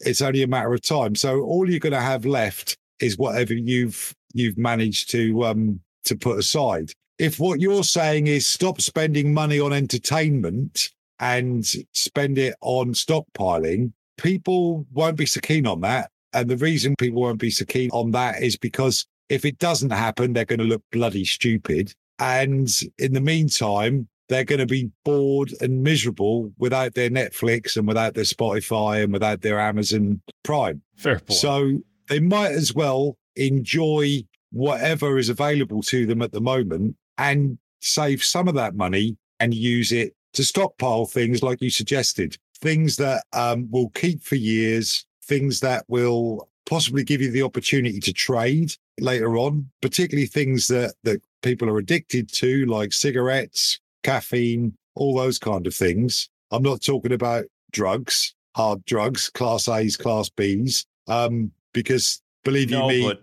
[0.00, 1.14] it's only a matter of time.
[1.14, 6.16] So all you're going to have left is whatever you've you've managed to um to
[6.16, 6.92] put aside.
[7.18, 13.92] If what you're saying is stop spending money on entertainment and spend it on stockpiling
[14.18, 17.90] people won't be so keen on that and the reason people won't be so keen
[17.92, 21.92] on that is because if it doesn't happen, they're going to look bloody stupid.
[22.18, 27.86] And in the meantime, they're going to be bored and miserable without their Netflix and
[27.86, 30.82] without their Spotify and without their Amazon Prime.
[30.96, 31.32] Fair point.
[31.32, 37.58] So they might as well enjoy whatever is available to them at the moment and
[37.80, 42.96] save some of that money and use it to stockpile things like you suggested, things
[42.96, 48.12] that um, will keep for years things that will possibly give you the opportunity to
[48.12, 55.14] trade later on, particularly things that, that people are addicted to, like cigarettes, caffeine, all
[55.14, 56.28] those kind of things.
[56.50, 62.90] I'm not talking about drugs, hard drugs, class A's, class B's, um, because believe no,
[62.90, 63.18] you me,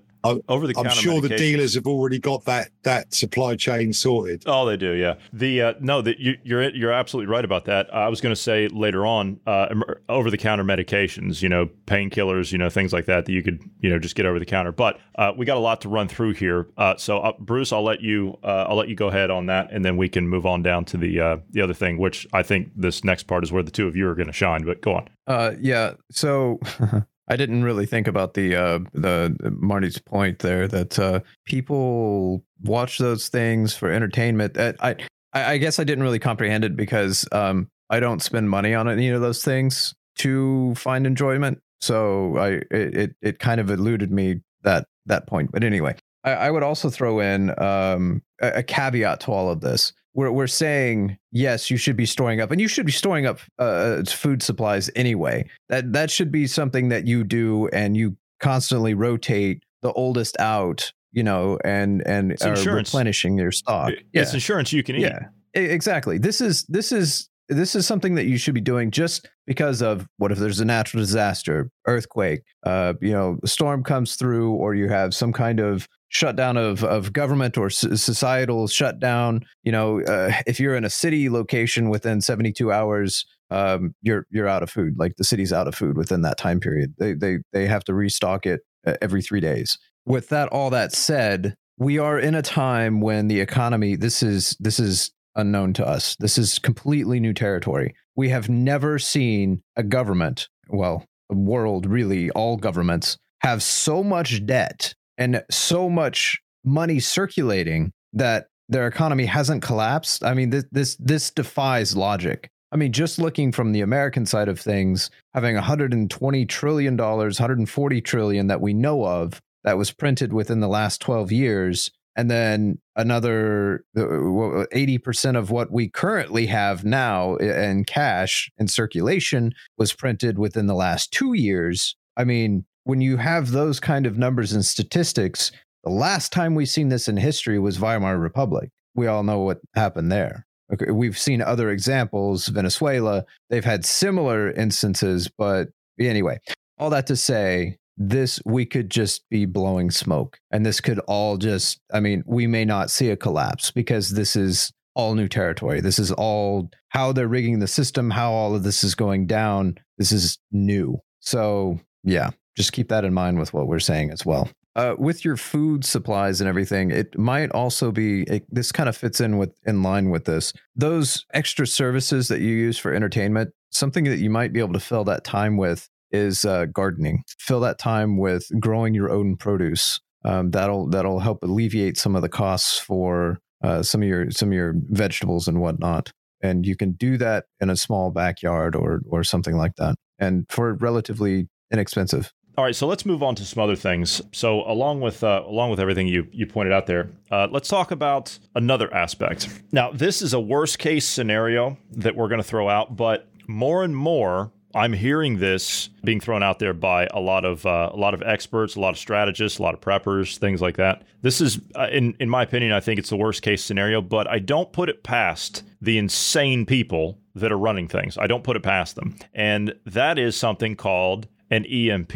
[0.48, 4.44] over the I'm sure the dealers have already got that that supply chain sorted.
[4.46, 5.16] Oh, they do, yeah.
[5.34, 7.94] The uh, no, that you, you're you're absolutely right about that.
[7.94, 9.74] I was going to say later on, uh,
[10.10, 13.62] over the counter medications, you know, painkillers, you know, things like that that you could
[13.80, 14.72] you know just get over the counter.
[14.72, 16.68] But uh, we got a lot to run through here.
[16.78, 19.72] Uh, so uh, Bruce, I'll let you uh, I'll let you go ahead on that,
[19.72, 22.72] and then we can move on down to the the other thing, which I think
[22.76, 24.64] this next part is where the two of you are going to shine.
[24.64, 25.58] But go on.
[25.62, 25.94] yeah.
[26.12, 26.60] So.
[27.28, 32.98] I didn't really think about the uh, the Marty's point there that uh, people watch
[32.98, 34.58] those things for entertainment.
[34.58, 34.96] Uh, I
[35.34, 39.10] I guess I didn't really comprehend it because um, I don't spend money on any
[39.10, 41.60] of those things to find enjoyment.
[41.82, 45.52] So I it it kind of eluded me that that point.
[45.52, 45.96] But anyway,
[46.26, 50.32] I, I would also throw in um, a, a caveat to all of this we're
[50.32, 54.02] we're saying yes, you should be storing up, and you should be storing up uh,
[54.04, 55.48] food supplies anyway.
[55.70, 60.92] That that should be something that you do, and you constantly rotate the oldest out,
[61.12, 63.92] you know, and and are replenishing your stock.
[64.14, 64.34] It's yeah.
[64.34, 65.02] insurance you can eat.
[65.02, 66.18] Yeah, exactly.
[66.18, 70.08] This is this is this is something that you should be doing just because of
[70.18, 74.74] what if there's a natural disaster, earthquake, uh, you know, a storm comes through, or
[74.74, 79.46] you have some kind of shutdown of, of government or societal shutdown.
[79.64, 84.48] You know, uh, if you're in a city location within 72 hours, um, you're you're
[84.48, 84.98] out of food.
[84.98, 86.96] Like the city's out of food within that time period.
[86.98, 89.78] They they they have to restock it uh, every three days.
[90.06, 93.96] With that, all that said, we are in a time when the economy.
[93.96, 96.16] This is this is unknown to us.
[96.16, 97.94] This is completely new territory.
[98.16, 104.96] We have never seen a government, well, world really, all governments have so much debt
[105.18, 110.24] and so much money circulating that their economy hasn't collapsed.
[110.24, 112.50] I mean, this this this defies logic.
[112.72, 118.02] I mean, just looking from the American side of things, having 120 trillion dollars, 140
[118.02, 122.80] trillion that we know of that was printed within the last 12 years, and then
[122.96, 130.68] another 80% of what we currently have now in cash in circulation was printed within
[130.68, 131.96] the last 2 years.
[132.18, 135.52] I mean, when you have those kind of numbers and statistics,
[135.84, 138.72] The last time we've seen this in history was Weimar Republic.
[138.96, 140.48] We all know what happened there.
[140.74, 145.68] Okay, we've seen other examples, Venezuela, they've had similar instances, but
[146.00, 146.40] anyway,
[146.80, 151.38] all that to say, this we could just be blowing smoke and this could all
[151.38, 155.80] just i mean we may not see a collapse because this is all new territory
[155.80, 159.78] this is all how they're rigging the system how all of this is going down
[159.98, 164.26] this is new so yeah just keep that in mind with what we're saying as
[164.26, 168.90] well uh, with your food supplies and everything, it might also be it, this kind
[168.90, 170.54] of fits in with in line with this.
[170.76, 174.80] Those extra services that you use for entertainment, something that you might be able to
[174.80, 177.24] fill that time with is uh, gardening.
[177.40, 180.00] Fill that time with growing your own produce.
[180.26, 184.50] Um, that'll that'll help alleviate some of the costs for uh, some of your some
[184.50, 186.12] of your vegetables and whatnot.
[186.42, 190.46] And you can do that in a small backyard or or something like that, and
[190.50, 192.34] for relatively inexpensive.
[192.58, 194.22] All right, so let's move on to some other things.
[194.32, 197.92] So, along with uh, along with everything you you pointed out there, uh, let's talk
[197.92, 199.50] about another aspect.
[199.74, 203.84] Now, this is a worst case scenario that we're going to throw out, but more
[203.84, 207.98] and more I'm hearing this being thrown out there by a lot of uh, a
[207.98, 211.04] lot of experts, a lot of strategists, a lot of preppers, things like that.
[211.22, 214.02] This is, uh, in in my opinion, I think it's the worst case scenario.
[214.02, 218.18] But I don't put it past the insane people that are running things.
[218.18, 222.14] I don't put it past them, and that is something called an EMP,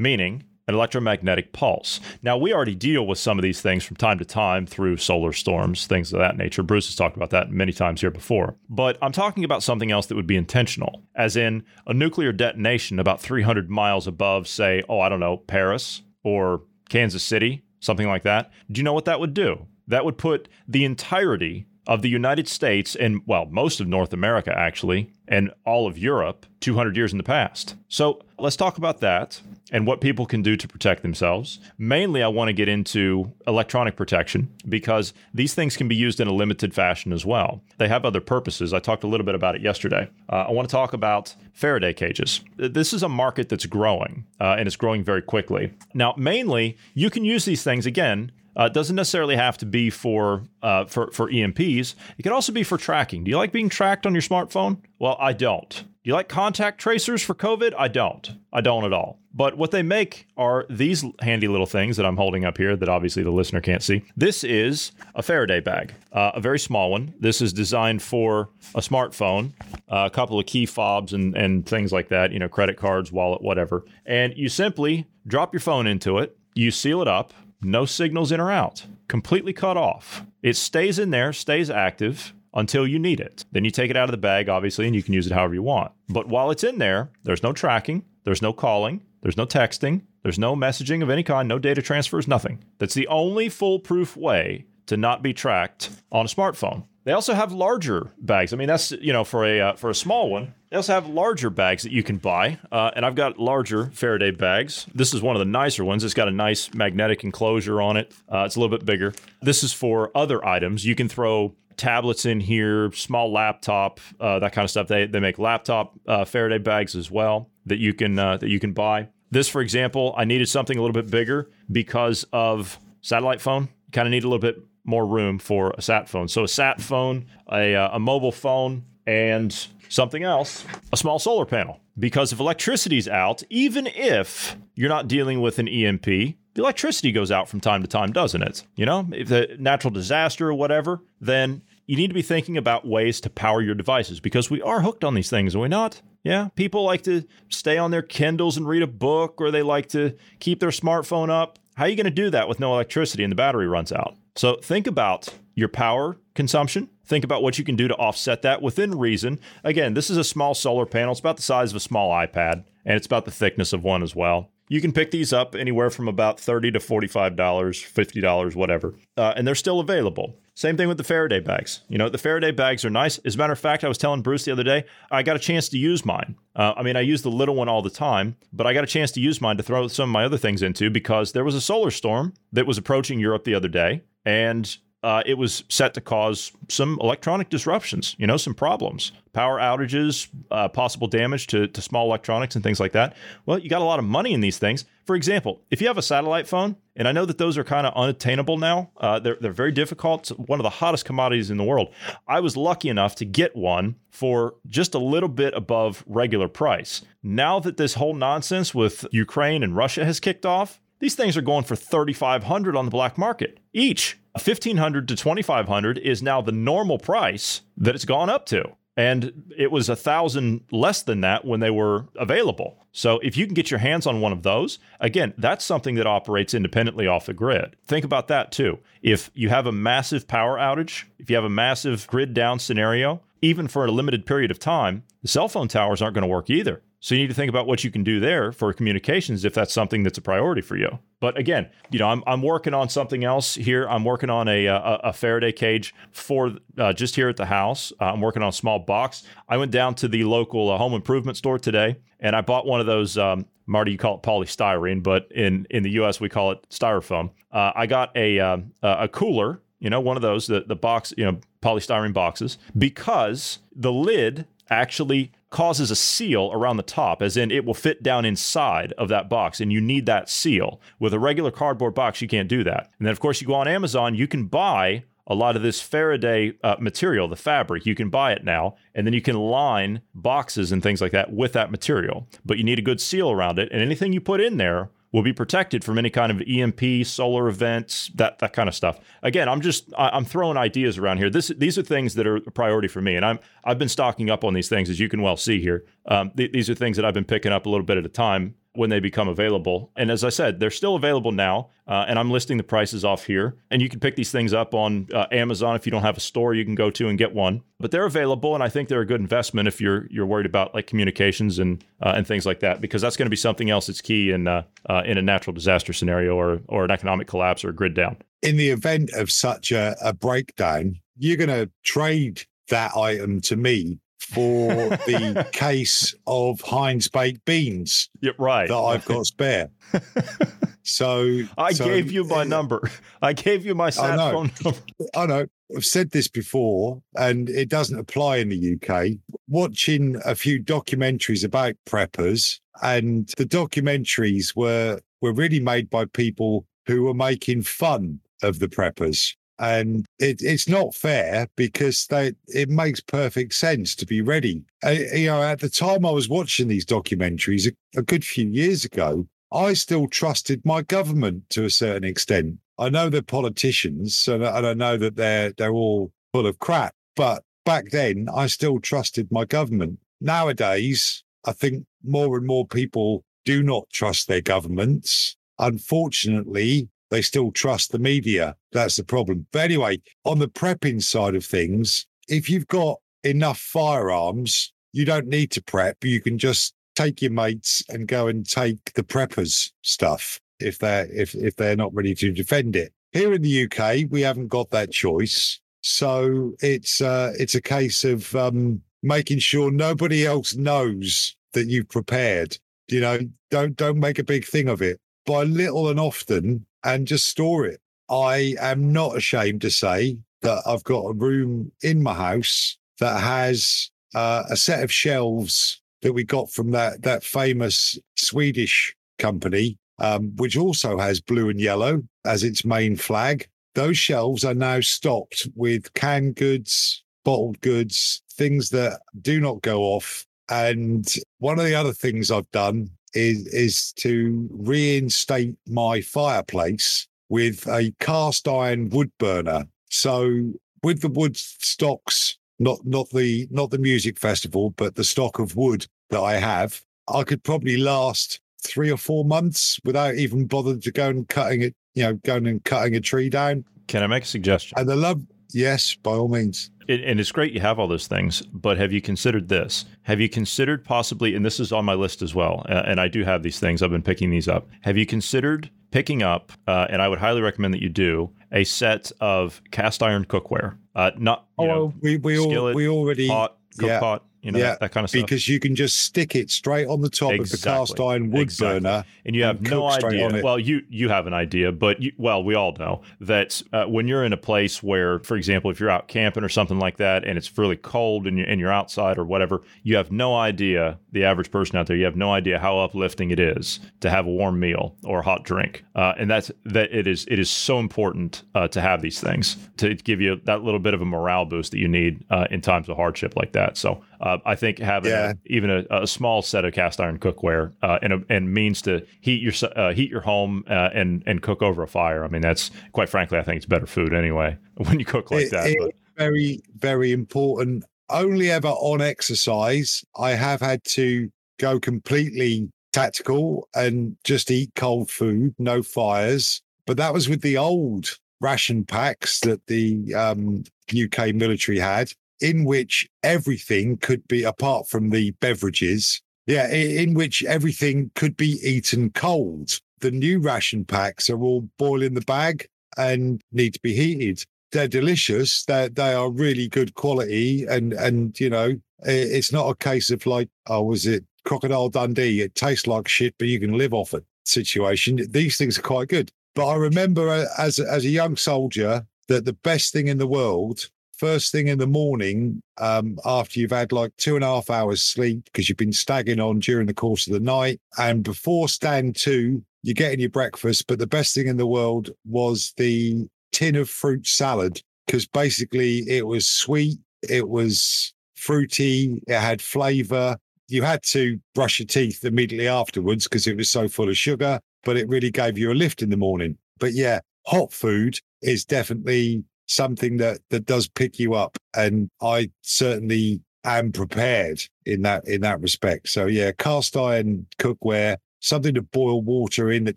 [0.00, 1.98] meaning an electromagnetic pulse.
[2.22, 5.32] Now, we already deal with some of these things from time to time through solar
[5.32, 6.62] storms, things of that nature.
[6.62, 8.56] Bruce has talked about that many times here before.
[8.68, 13.00] But I'm talking about something else that would be intentional, as in a nuclear detonation
[13.00, 18.22] about 300 miles above, say, oh, I don't know, Paris or Kansas City, something like
[18.22, 18.52] that.
[18.70, 19.66] Do you know what that would do?
[19.88, 24.56] That would put the entirety of the United States and, well, most of North America
[24.56, 27.74] actually, and all of Europe 200 years in the past.
[27.88, 29.40] So let's talk about that
[29.72, 31.58] and what people can do to protect themselves.
[31.78, 36.28] Mainly, I want to get into electronic protection because these things can be used in
[36.28, 37.60] a limited fashion as well.
[37.78, 38.72] They have other purposes.
[38.72, 40.08] I talked a little bit about it yesterday.
[40.28, 42.40] Uh, I want to talk about Faraday cages.
[42.56, 45.72] This is a market that's growing uh, and it's growing very quickly.
[45.92, 48.30] Now, mainly, you can use these things again
[48.60, 51.94] uh, doesn't necessarily have to be for uh, for for EMPs.
[52.18, 53.24] It could also be for tracking.
[53.24, 54.82] Do you like being tracked on your smartphone?
[54.98, 55.70] Well, I don't.
[55.70, 57.72] Do you like contact tracers for COVID?
[57.78, 58.36] I don't.
[58.52, 59.18] I don't at all.
[59.32, 62.88] But what they make are these handy little things that I'm holding up here that
[62.88, 64.02] obviously the listener can't see.
[64.16, 67.14] This is a Faraday bag, uh, a very small one.
[67.18, 69.52] This is designed for a smartphone,
[69.88, 73.12] uh, a couple of key fobs and, and things like that, you know, credit cards,
[73.12, 73.84] wallet, whatever.
[74.04, 77.32] And you simply drop your phone into it, you seal it up,
[77.62, 80.24] no signals in or out, completely cut off.
[80.42, 83.44] It stays in there, stays active until you need it.
[83.52, 85.54] Then you take it out of the bag, obviously, and you can use it however
[85.54, 85.92] you want.
[86.08, 90.38] But while it's in there, there's no tracking, there's no calling, there's no texting, there's
[90.38, 92.62] no messaging of any kind, no data transfers, nothing.
[92.78, 96.84] That's the only foolproof way to not be tracked on a smartphone.
[97.04, 98.52] They also have larger bags.
[98.52, 100.54] I mean, that's you know for a uh, for a small one.
[100.70, 104.30] They also have larger bags that you can buy, uh, and I've got larger Faraday
[104.30, 104.86] bags.
[104.94, 106.04] This is one of the nicer ones.
[106.04, 108.14] It's got a nice magnetic enclosure on it.
[108.32, 109.12] Uh, it's a little bit bigger.
[109.42, 110.86] This is for other items.
[110.86, 114.86] You can throw tablets in here, small laptop, uh, that kind of stuff.
[114.86, 118.60] They they make laptop uh, Faraday bags as well that you can uh, that you
[118.60, 119.08] can buy.
[119.32, 123.70] This, for example, I needed something a little bit bigger because of satellite phone.
[123.90, 126.28] Kind of need a little bit more room for a sat phone.
[126.28, 131.44] So a sat phone, a, uh, a mobile phone, and something else, a small solar
[131.44, 131.80] panel.
[131.98, 137.32] Because if electricity's out, even if you're not dealing with an EMP, the electricity goes
[137.32, 138.64] out from time to time, doesn't it?
[138.76, 142.86] You know, if the natural disaster or whatever, then you need to be thinking about
[142.86, 146.00] ways to power your devices because we are hooked on these things, are we not?
[146.22, 149.88] Yeah, people like to stay on their Kindles and read a book, or they like
[149.88, 151.58] to keep their smartphone up.
[151.74, 154.16] How are you going to do that with no electricity and the battery runs out?
[154.36, 156.90] So think about your power consumption.
[157.10, 159.40] Think about what you can do to offset that within reason.
[159.64, 161.10] Again, this is a small solar panel.
[161.10, 164.04] It's about the size of a small iPad, and it's about the thickness of one
[164.04, 164.52] as well.
[164.68, 169.44] You can pick these up anywhere from about 30 to $45, $50, whatever, uh, and
[169.44, 170.36] they're still available.
[170.54, 171.80] Same thing with the Faraday bags.
[171.88, 173.18] You know, the Faraday bags are nice.
[173.24, 175.40] As a matter of fact, I was telling Bruce the other day, I got a
[175.40, 176.36] chance to use mine.
[176.54, 178.86] Uh, I mean, I use the little one all the time, but I got a
[178.86, 181.56] chance to use mine to throw some of my other things into because there was
[181.56, 185.94] a solar storm that was approaching Europe the other day and uh, it was set
[185.94, 191.66] to cause some electronic disruptions, you know, some problems, power outages, uh, possible damage to,
[191.68, 193.16] to small electronics and things like that.
[193.46, 194.84] Well, you got a lot of money in these things.
[195.06, 197.86] For example, if you have a satellite phone, and I know that those are kind
[197.86, 200.30] of unattainable now, uh, they're, they're very difficult.
[200.30, 201.92] It's one of the hottest commodities in the world.
[202.28, 207.02] I was lucky enough to get one for just a little bit above regular price.
[207.22, 211.42] Now that this whole nonsense with Ukraine and Russia has kicked off, These things are
[211.42, 214.18] going for 3500 on the black market each.
[214.34, 219.70] 1500 to 2500 is now the normal price that it's gone up to and it
[219.70, 222.76] was a thousand less than that when they were available.
[222.92, 226.06] So if you can get your hands on one of those, again, that's something that
[226.06, 227.76] operates independently off the grid.
[227.86, 228.78] Think about that too.
[229.00, 233.22] If you have a massive power outage, if you have a massive grid down scenario,
[233.40, 236.50] even for a limited period of time, the cell phone towers aren't going to work
[236.50, 236.82] either.
[237.02, 239.72] So you need to think about what you can do there for communications if that's
[239.72, 240.98] something that's a priority for you.
[241.18, 243.88] But again, you know, I'm, I'm working on something else here.
[243.88, 247.90] I'm working on a, a, a Faraday cage for uh, just here at the house.
[247.98, 249.22] Uh, I'm working on a small box.
[249.48, 252.80] I went down to the local uh, home improvement store today and I bought one
[252.80, 253.16] of those.
[253.16, 256.20] Um, Marty, you call it polystyrene, but in, in the U.S.
[256.20, 257.30] we call it styrofoam.
[257.52, 261.14] Uh, I got a um, a cooler, you know, one of those the the box,
[261.16, 267.36] you know, polystyrene boxes, because the lid actually causes a seal around the top, as
[267.36, 270.80] in it will fit down inside of that box, and you need that seal.
[270.98, 272.90] With a regular cardboard box, you can't do that.
[272.98, 275.80] And then, of course, you go on Amazon, you can buy a lot of this
[275.80, 277.86] Faraday uh, material, the fabric.
[277.86, 281.32] You can buy it now, and then you can line boxes and things like that
[281.32, 282.26] with that material.
[282.44, 285.22] But you need a good seal around it, and anything you put in there will
[285.22, 288.98] be protected from any kind of EMP, solar events, that that kind of stuff.
[289.22, 291.30] Again, I'm just I'm throwing ideas around here.
[291.30, 294.30] This these are things that are a priority for me, and I'm I've been stocking
[294.30, 295.84] up on these things as you can well see here.
[296.06, 298.10] Um, th- these are things that I've been picking up a little bit at a
[298.10, 299.90] time when they become available.
[299.96, 301.70] And as I said, they're still available now.
[301.88, 303.56] Uh, and I'm listing the prices off here.
[303.70, 306.20] And you can pick these things up on uh, Amazon if you don't have a
[306.20, 307.62] store you can go to and get one.
[307.80, 310.74] But they're available, and I think they're a good investment if you're you're worried about
[310.74, 313.86] like communications and uh, and things like that, because that's going to be something else
[313.86, 317.64] that's key in uh, uh, in a natural disaster scenario or or an economic collapse
[317.64, 318.18] or a grid down.
[318.42, 323.56] In the event of such a, a breakdown, you're going to trade that item to
[323.56, 324.68] me for
[325.06, 328.08] the case of Heinz baked beans.
[328.20, 328.68] Yeah, right.
[328.68, 329.70] That I've got spare.
[330.82, 332.88] so I so, gave you my number.
[333.22, 334.78] I gave you my sat phone number.
[335.14, 335.46] I know.
[335.76, 339.18] I've said this before, and it doesn't apply in the UK.
[339.48, 346.66] Watching a few documentaries about preppers, and the documentaries were were really made by people
[346.86, 352.70] who were making fun of the preppers and it, it's not fair because they it
[352.70, 354.64] makes perfect sense to be ready.
[354.84, 358.84] You know, at the time I was watching these documentaries a, a good few years
[358.84, 362.56] ago, I still trusted my government to a certain extent.
[362.78, 366.94] I know they're politicians, and, and I know that they're they're all full of crap.
[367.14, 369.98] But back then, I still trusted my government.
[370.22, 375.36] Nowadays, I think more and more people do not trust their governments.
[375.58, 378.56] Unfortunately, they still trust the media.
[378.72, 379.46] That's the problem.
[379.52, 385.26] But anyway, on the prepping side of things, if you've got enough firearms, you don't
[385.26, 386.04] need to prep.
[386.04, 391.06] You can just take your mates and go and take the preppers stuff if they're
[391.12, 392.92] if if they're not ready to defend it.
[393.12, 395.60] Here in the UK, we haven't got that choice.
[395.82, 401.88] So it's uh, it's a case of um, making sure nobody else knows that you've
[401.88, 402.58] prepared.
[402.88, 403.18] You know,
[403.50, 405.00] don't don't make a big thing of it.
[405.26, 407.80] By little and often, and just store it.
[408.08, 413.20] I am not ashamed to say that I've got a room in my house that
[413.20, 419.78] has uh, a set of shelves that we got from that that famous Swedish company,
[419.98, 423.46] um, which also has blue and yellow as its main flag.
[423.74, 429.82] Those shelves are now stocked with canned goods, bottled goods, things that do not go
[429.82, 430.26] off.
[430.48, 431.06] And
[431.38, 437.92] one of the other things I've done is is to reinstate my fireplace with a
[438.00, 439.64] cast iron wood burner.
[439.90, 440.52] So
[440.82, 445.56] with the wood stocks, not not the not the music festival, but the stock of
[445.56, 450.80] wood that I have, I could probably last three or four months without even bothering
[450.82, 453.64] to go and cutting it, you know, going and cutting a tree down.
[453.88, 454.78] Can I make a suggestion?
[454.78, 455.22] And the love,
[455.54, 458.92] yes, by all means it, and it's great you have all those things, but have
[458.92, 459.84] you considered this?
[460.02, 463.06] Have you considered possibly, and this is on my list as well, uh, and I
[463.06, 464.68] do have these things, I've been picking these up.
[464.82, 468.64] Have you considered picking up, uh, and I would highly recommend that you do, a
[468.64, 470.76] set of cast iron cookware?
[470.96, 474.00] Uh, not, oh, know, we, we, skillet, all, we already, pot, cook yeah.
[474.00, 475.22] pot, you know, yeah, that, that, kind of stuff.
[475.22, 477.42] Because you can just stick it straight on the top exactly.
[477.42, 478.80] of the cast iron wood exactly.
[478.80, 480.40] burner, and you have and no idea.
[480.42, 484.08] Well, you you have an idea, but you, well, we all know that uh, when
[484.08, 487.24] you're in a place where, for example, if you're out camping or something like that,
[487.24, 490.98] and it's really cold and you're, and you're outside or whatever, you have no idea.
[491.12, 494.26] The average person out there, you have no idea how uplifting it is to have
[494.26, 496.92] a warm meal or a hot drink, uh, and that's that.
[496.92, 500.62] It is it is so important uh, to have these things to give you that
[500.62, 503.52] little bit of a morale boost that you need uh, in times of hardship like
[503.52, 503.76] that.
[503.76, 505.30] So uh, I think having Yeah.
[505.32, 508.82] a, even a, a small set of cast iron cookware uh, and a, and means
[508.82, 512.24] to heat your uh, heat your home uh, and and cook over a fire.
[512.24, 515.46] I mean, that's quite frankly, I think it's better food anyway when you cook like
[515.46, 515.66] It- that.
[515.70, 517.82] it- very, very important.
[518.10, 525.10] Only ever on exercise, I have had to go completely tactical and just eat cold
[525.10, 526.60] food, no fires.
[526.86, 532.64] But that was with the old ration packs that the um, UK military had, in
[532.64, 539.10] which everything could be, apart from the beverages, yeah, in which everything could be eaten
[539.10, 539.78] cold.
[540.00, 542.66] The new ration packs are all boil in the bag
[542.96, 545.64] and need to be heated they're delicious.
[545.64, 550.26] They they are really good quality, and and you know it's not a case of
[550.26, 552.42] like oh was it Crocodile Dundee?
[552.42, 554.24] It tastes like shit, but you can live off it.
[554.44, 555.20] Situation.
[555.30, 556.30] These things are quite good.
[556.54, 560.26] But I remember uh, as as a young soldier that the best thing in the
[560.26, 560.88] world.
[561.20, 565.02] First thing in the morning, um, after you've had like two and a half hours
[565.02, 569.16] sleep because you've been staggering on during the course of the night, and before stand
[569.16, 570.86] to, you're getting your breakfast.
[570.86, 576.08] But the best thing in the world was the tin of fruit salad because basically
[576.08, 576.98] it was sweet,
[577.28, 580.38] it was fruity, it had flavor.
[580.68, 584.58] You had to brush your teeth immediately afterwards because it was so full of sugar,
[584.84, 586.56] but it really gave you a lift in the morning.
[586.78, 592.50] But yeah, hot food is definitely something that that does pick you up, and I
[592.62, 596.08] certainly am prepared in that in that respect.
[596.08, 599.96] So yeah, cast iron cookware, something to boil water in that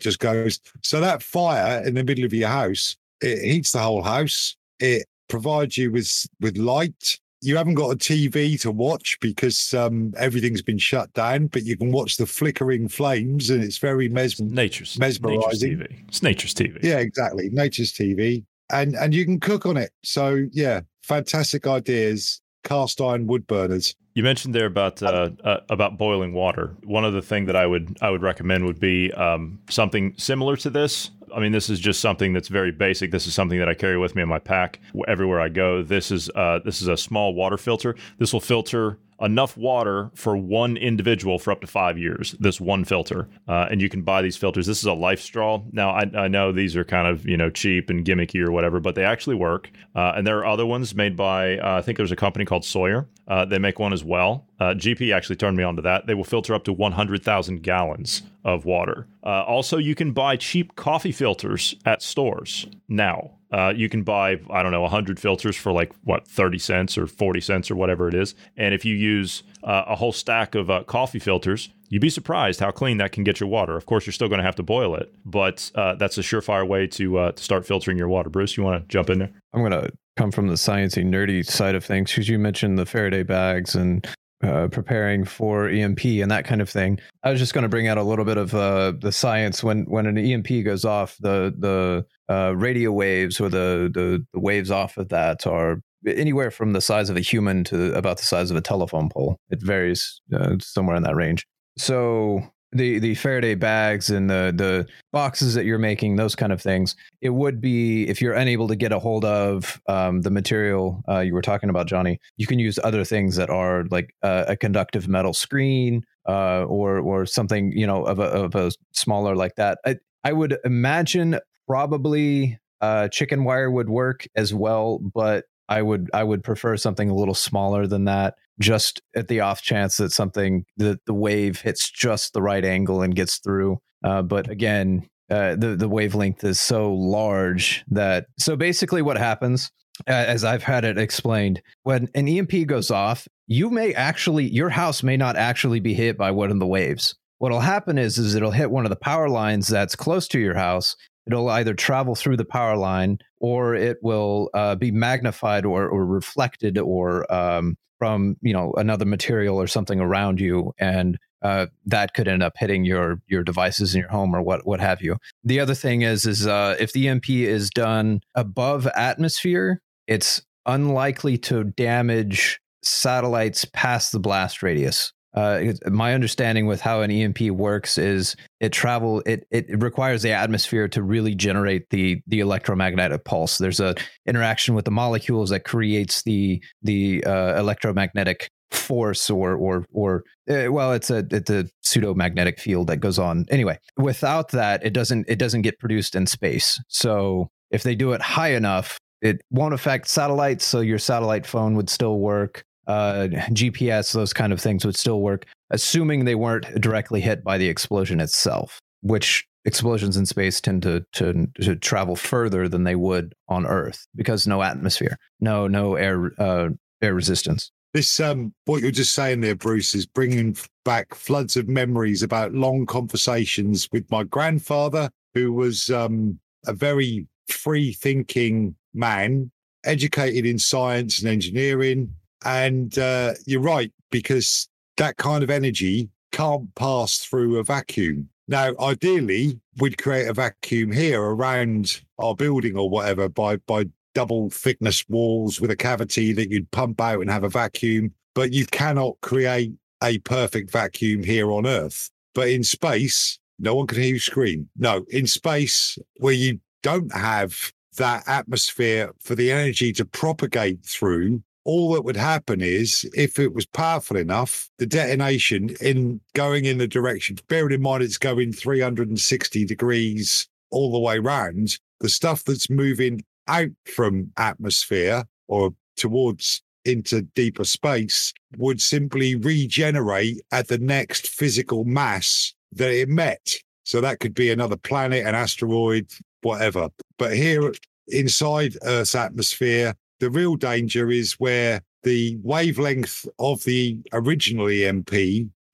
[0.00, 0.60] just goes.
[0.82, 4.56] So that fire in the middle of your house, it heats the whole house.
[4.78, 7.18] It provides you with with light.
[7.40, 11.76] You haven't got a TV to watch because um, everything's been shut down, but you
[11.76, 15.76] can watch the flickering flames, and it's very mes- nature's nature's mesmerizing.
[15.76, 16.08] TV.
[16.08, 16.82] It's nature's TV.
[16.82, 17.50] yeah, exactly.
[17.50, 19.90] Nature's TV, and and you can cook on it.
[20.02, 22.40] So yeah, fantastic ideas.
[22.64, 23.94] Cast iron wood burners.
[24.14, 26.76] You mentioned there about uh, uh, about boiling water.
[26.84, 30.70] One other thing that I would I would recommend would be um, something similar to
[30.70, 31.10] this.
[31.34, 33.10] I mean, this is just something that's very basic.
[33.10, 35.82] This is something that I carry with me in my pack wh- everywhere I go.
[35.82, 37.96] This is uh, this is a small water filter.
[38.18, 42.34] This will filter enough water for one individual for up to five years.
[42.40, 44.66] This one filter, uh, and you can buy these filters.
[44.66, 45.72] This is a LifeStraw.
[45.72, 48.80] Now I, I know these are kind of you know cheap and gimmicky or whatever,
[48.80, 49.70] but they actually work.
[49.94, 52.64] Uh, and there are other ones made by uh, I think there's a company called
[52.64, 53.08] Sawyer.
[53.26, 54.46] Uh, they make one as well.
[54.60, 56.06] Uh, GP actually turned me on to that.
[56.06, 59.06] They will filter up to 100,000 gallons of water.
[59.24, 63.32] Uh, also, you can buy cheap coffee filters at stores now.
[63.54, 67.06] Uh, you can buy, I don't know, 100 filters for like, what, 30 cents or
[67.06, 68.34] 40 cents or whatever it is.
[68.56, 72.58] And if you use uh, a whole stack of uh, coffee filters, you'd be surprised
[72.58, 73.76] how clean that can get your water.
[73.76, 76.66] Of course, you're still going to have to boil it, but uh, that's a surefire
[76.66, 78.28] way to, uh, to start filtering your water.
[78.28, 79.30] Bruce, you want to jump in there?
[79.52, 83.22] I'm gonna come from the sciencey, nerdy side of things because you mentioned the Faraday
[83.22, 84.04] bags and
[84.42, 86.98] uh, preparing for EMP and that kind of thing.
[87.22, 89.84] I was just going to bring out a little bit of uh, the science when
[89.84, 94.70] when an EMP goes off, the the uh, radio waves or the, the the waves
[94.70, 98.50] off of that are anywhere from the size of a human to about the size
[98.50, 99.38] of a telephone pole.
[99.50, 101.46] It varies uh, somewhere in that range.
[101.76, 102.42] So
[102.74, 106.96] the the Faraday bags and the the boxes that you're making, those kind of things,
[107.20, 111.20] it would be if you're unable to get a hold of um, the material uh,
[111.20, 112.18] you were talking about, Johnny.
[112.36, 116.98] You can use other things that are like uh, a conductive metal screen uh, or
[116.98, 119.78] or something you know of a of a smaller like that.
[119.86, 126.10] I I would imagine probably uh, chicken wire would work as well, but I would
[126.12, 128.34] I would prefer something a little smaller than that.
[128.60, 133.02] Just at the off chance that something that the wave hits just the right angle
[133.02, 133.78] and gets through.
[134.04, 139.70] Uh, but again, uh, the the wavelength is so large that so basically what happens,
[140.06, 145.02] as I've had it explained, when an EMP goes off, you may actually your house
[145.02, 147.14] may not actually be hit by one of the waves.
[147.38, 150.54] What'll happen is is it'll hit one of the power lines that's close to your
[150.54, 150.96] house.
[151.26, 156.04] It'll either travel through the power line or it will uh, be magnified or, or
[156.04, 162.14] reflected or um, from you know another material or something around you and uh, that
[162.14, 165.16] could end up hitting your your devices in your home or what what have you.
[165.44, 171.38] The other thing is is uh, if the EMP is done above atmosphere, it's unlikely
[171.38, 175.13] to damage satellites past the blast radius.
[175.34, 180.30] Uh, my understanding with how an EMP works is it travel it, it requires the
[180.30, 183.58] atmosphere to really generate the the electromagnetic pulse.
[183.58, 183.94] There's a
[184.26, 190.70] interaction with the molecules that creates the the uh, electromagnetic force or or or uh,
[190.70, 193.46] well it's a it's a pseudo magnetic field that goes on.
[193.50, 196.80] Anyway without that it doesn't it doesn't get produced in space.
[196.88, 201.74] So if they do it high enough it won't affect satellites so your satellite phone
[201.74, 206.80] would still work uh, GPS, those kind of things would still work, assuming they weren't
[206.80, 212.16] directly hit by the explosion itself, which explosions in space tend to, to, to travel
[212.16, 216.68] further than they would on Earth because no atmosphere, no no air uh,
[217.02, 217.70] air resistance.
[217.92, 222.52] This um, what you're just saying there, Bruce, is bringing back floods of memories about
[222.52, 229.50] long conversations with my grandfather, who was um, a very free thinking man,
[229.84, 232.12] educated in science and engineering.
[232.44, 238.28] And uh, you're right, because that kind of energy can't pass through a vacuum.
[238.46, 244.50] Now, ideally, we'd create a vacuum here around our building or whatever by by double
[244.50, 248.12] thickness walls with a cavity that you'd pump out and have a vacuum.
[248.34, 249.72] But you cannot create
[250.02, 252.10] a perfect vacuum here on Earth.
[252.34, 254.68] But in space, no one can hear you scream.
[254.76, 261.42] No, in space, where you don't have that atmosphere for the energy to propagate through,
[261.64, 266.78] all that would happen is if it was powerful enough, the detonation in going in
[266.78, 272.44] the direction, bearing in mind it's going 360 degrees all the way round, the stuff
[272.44, 280.78] that's moving out from atmosphere or towards into deeper space would simply regenerate at the
[280.78, 283.54] next physical mass that it met.
[283.84, 286.10] So that could be another planet, an asteroid,
[286.42, 286.88] whatever.
[287.18, 287.72] But here
[288.08, 289.94] inside Earth's atmosphere,
[290.24, 295.12] the real danger is where the wavelength of the original EMP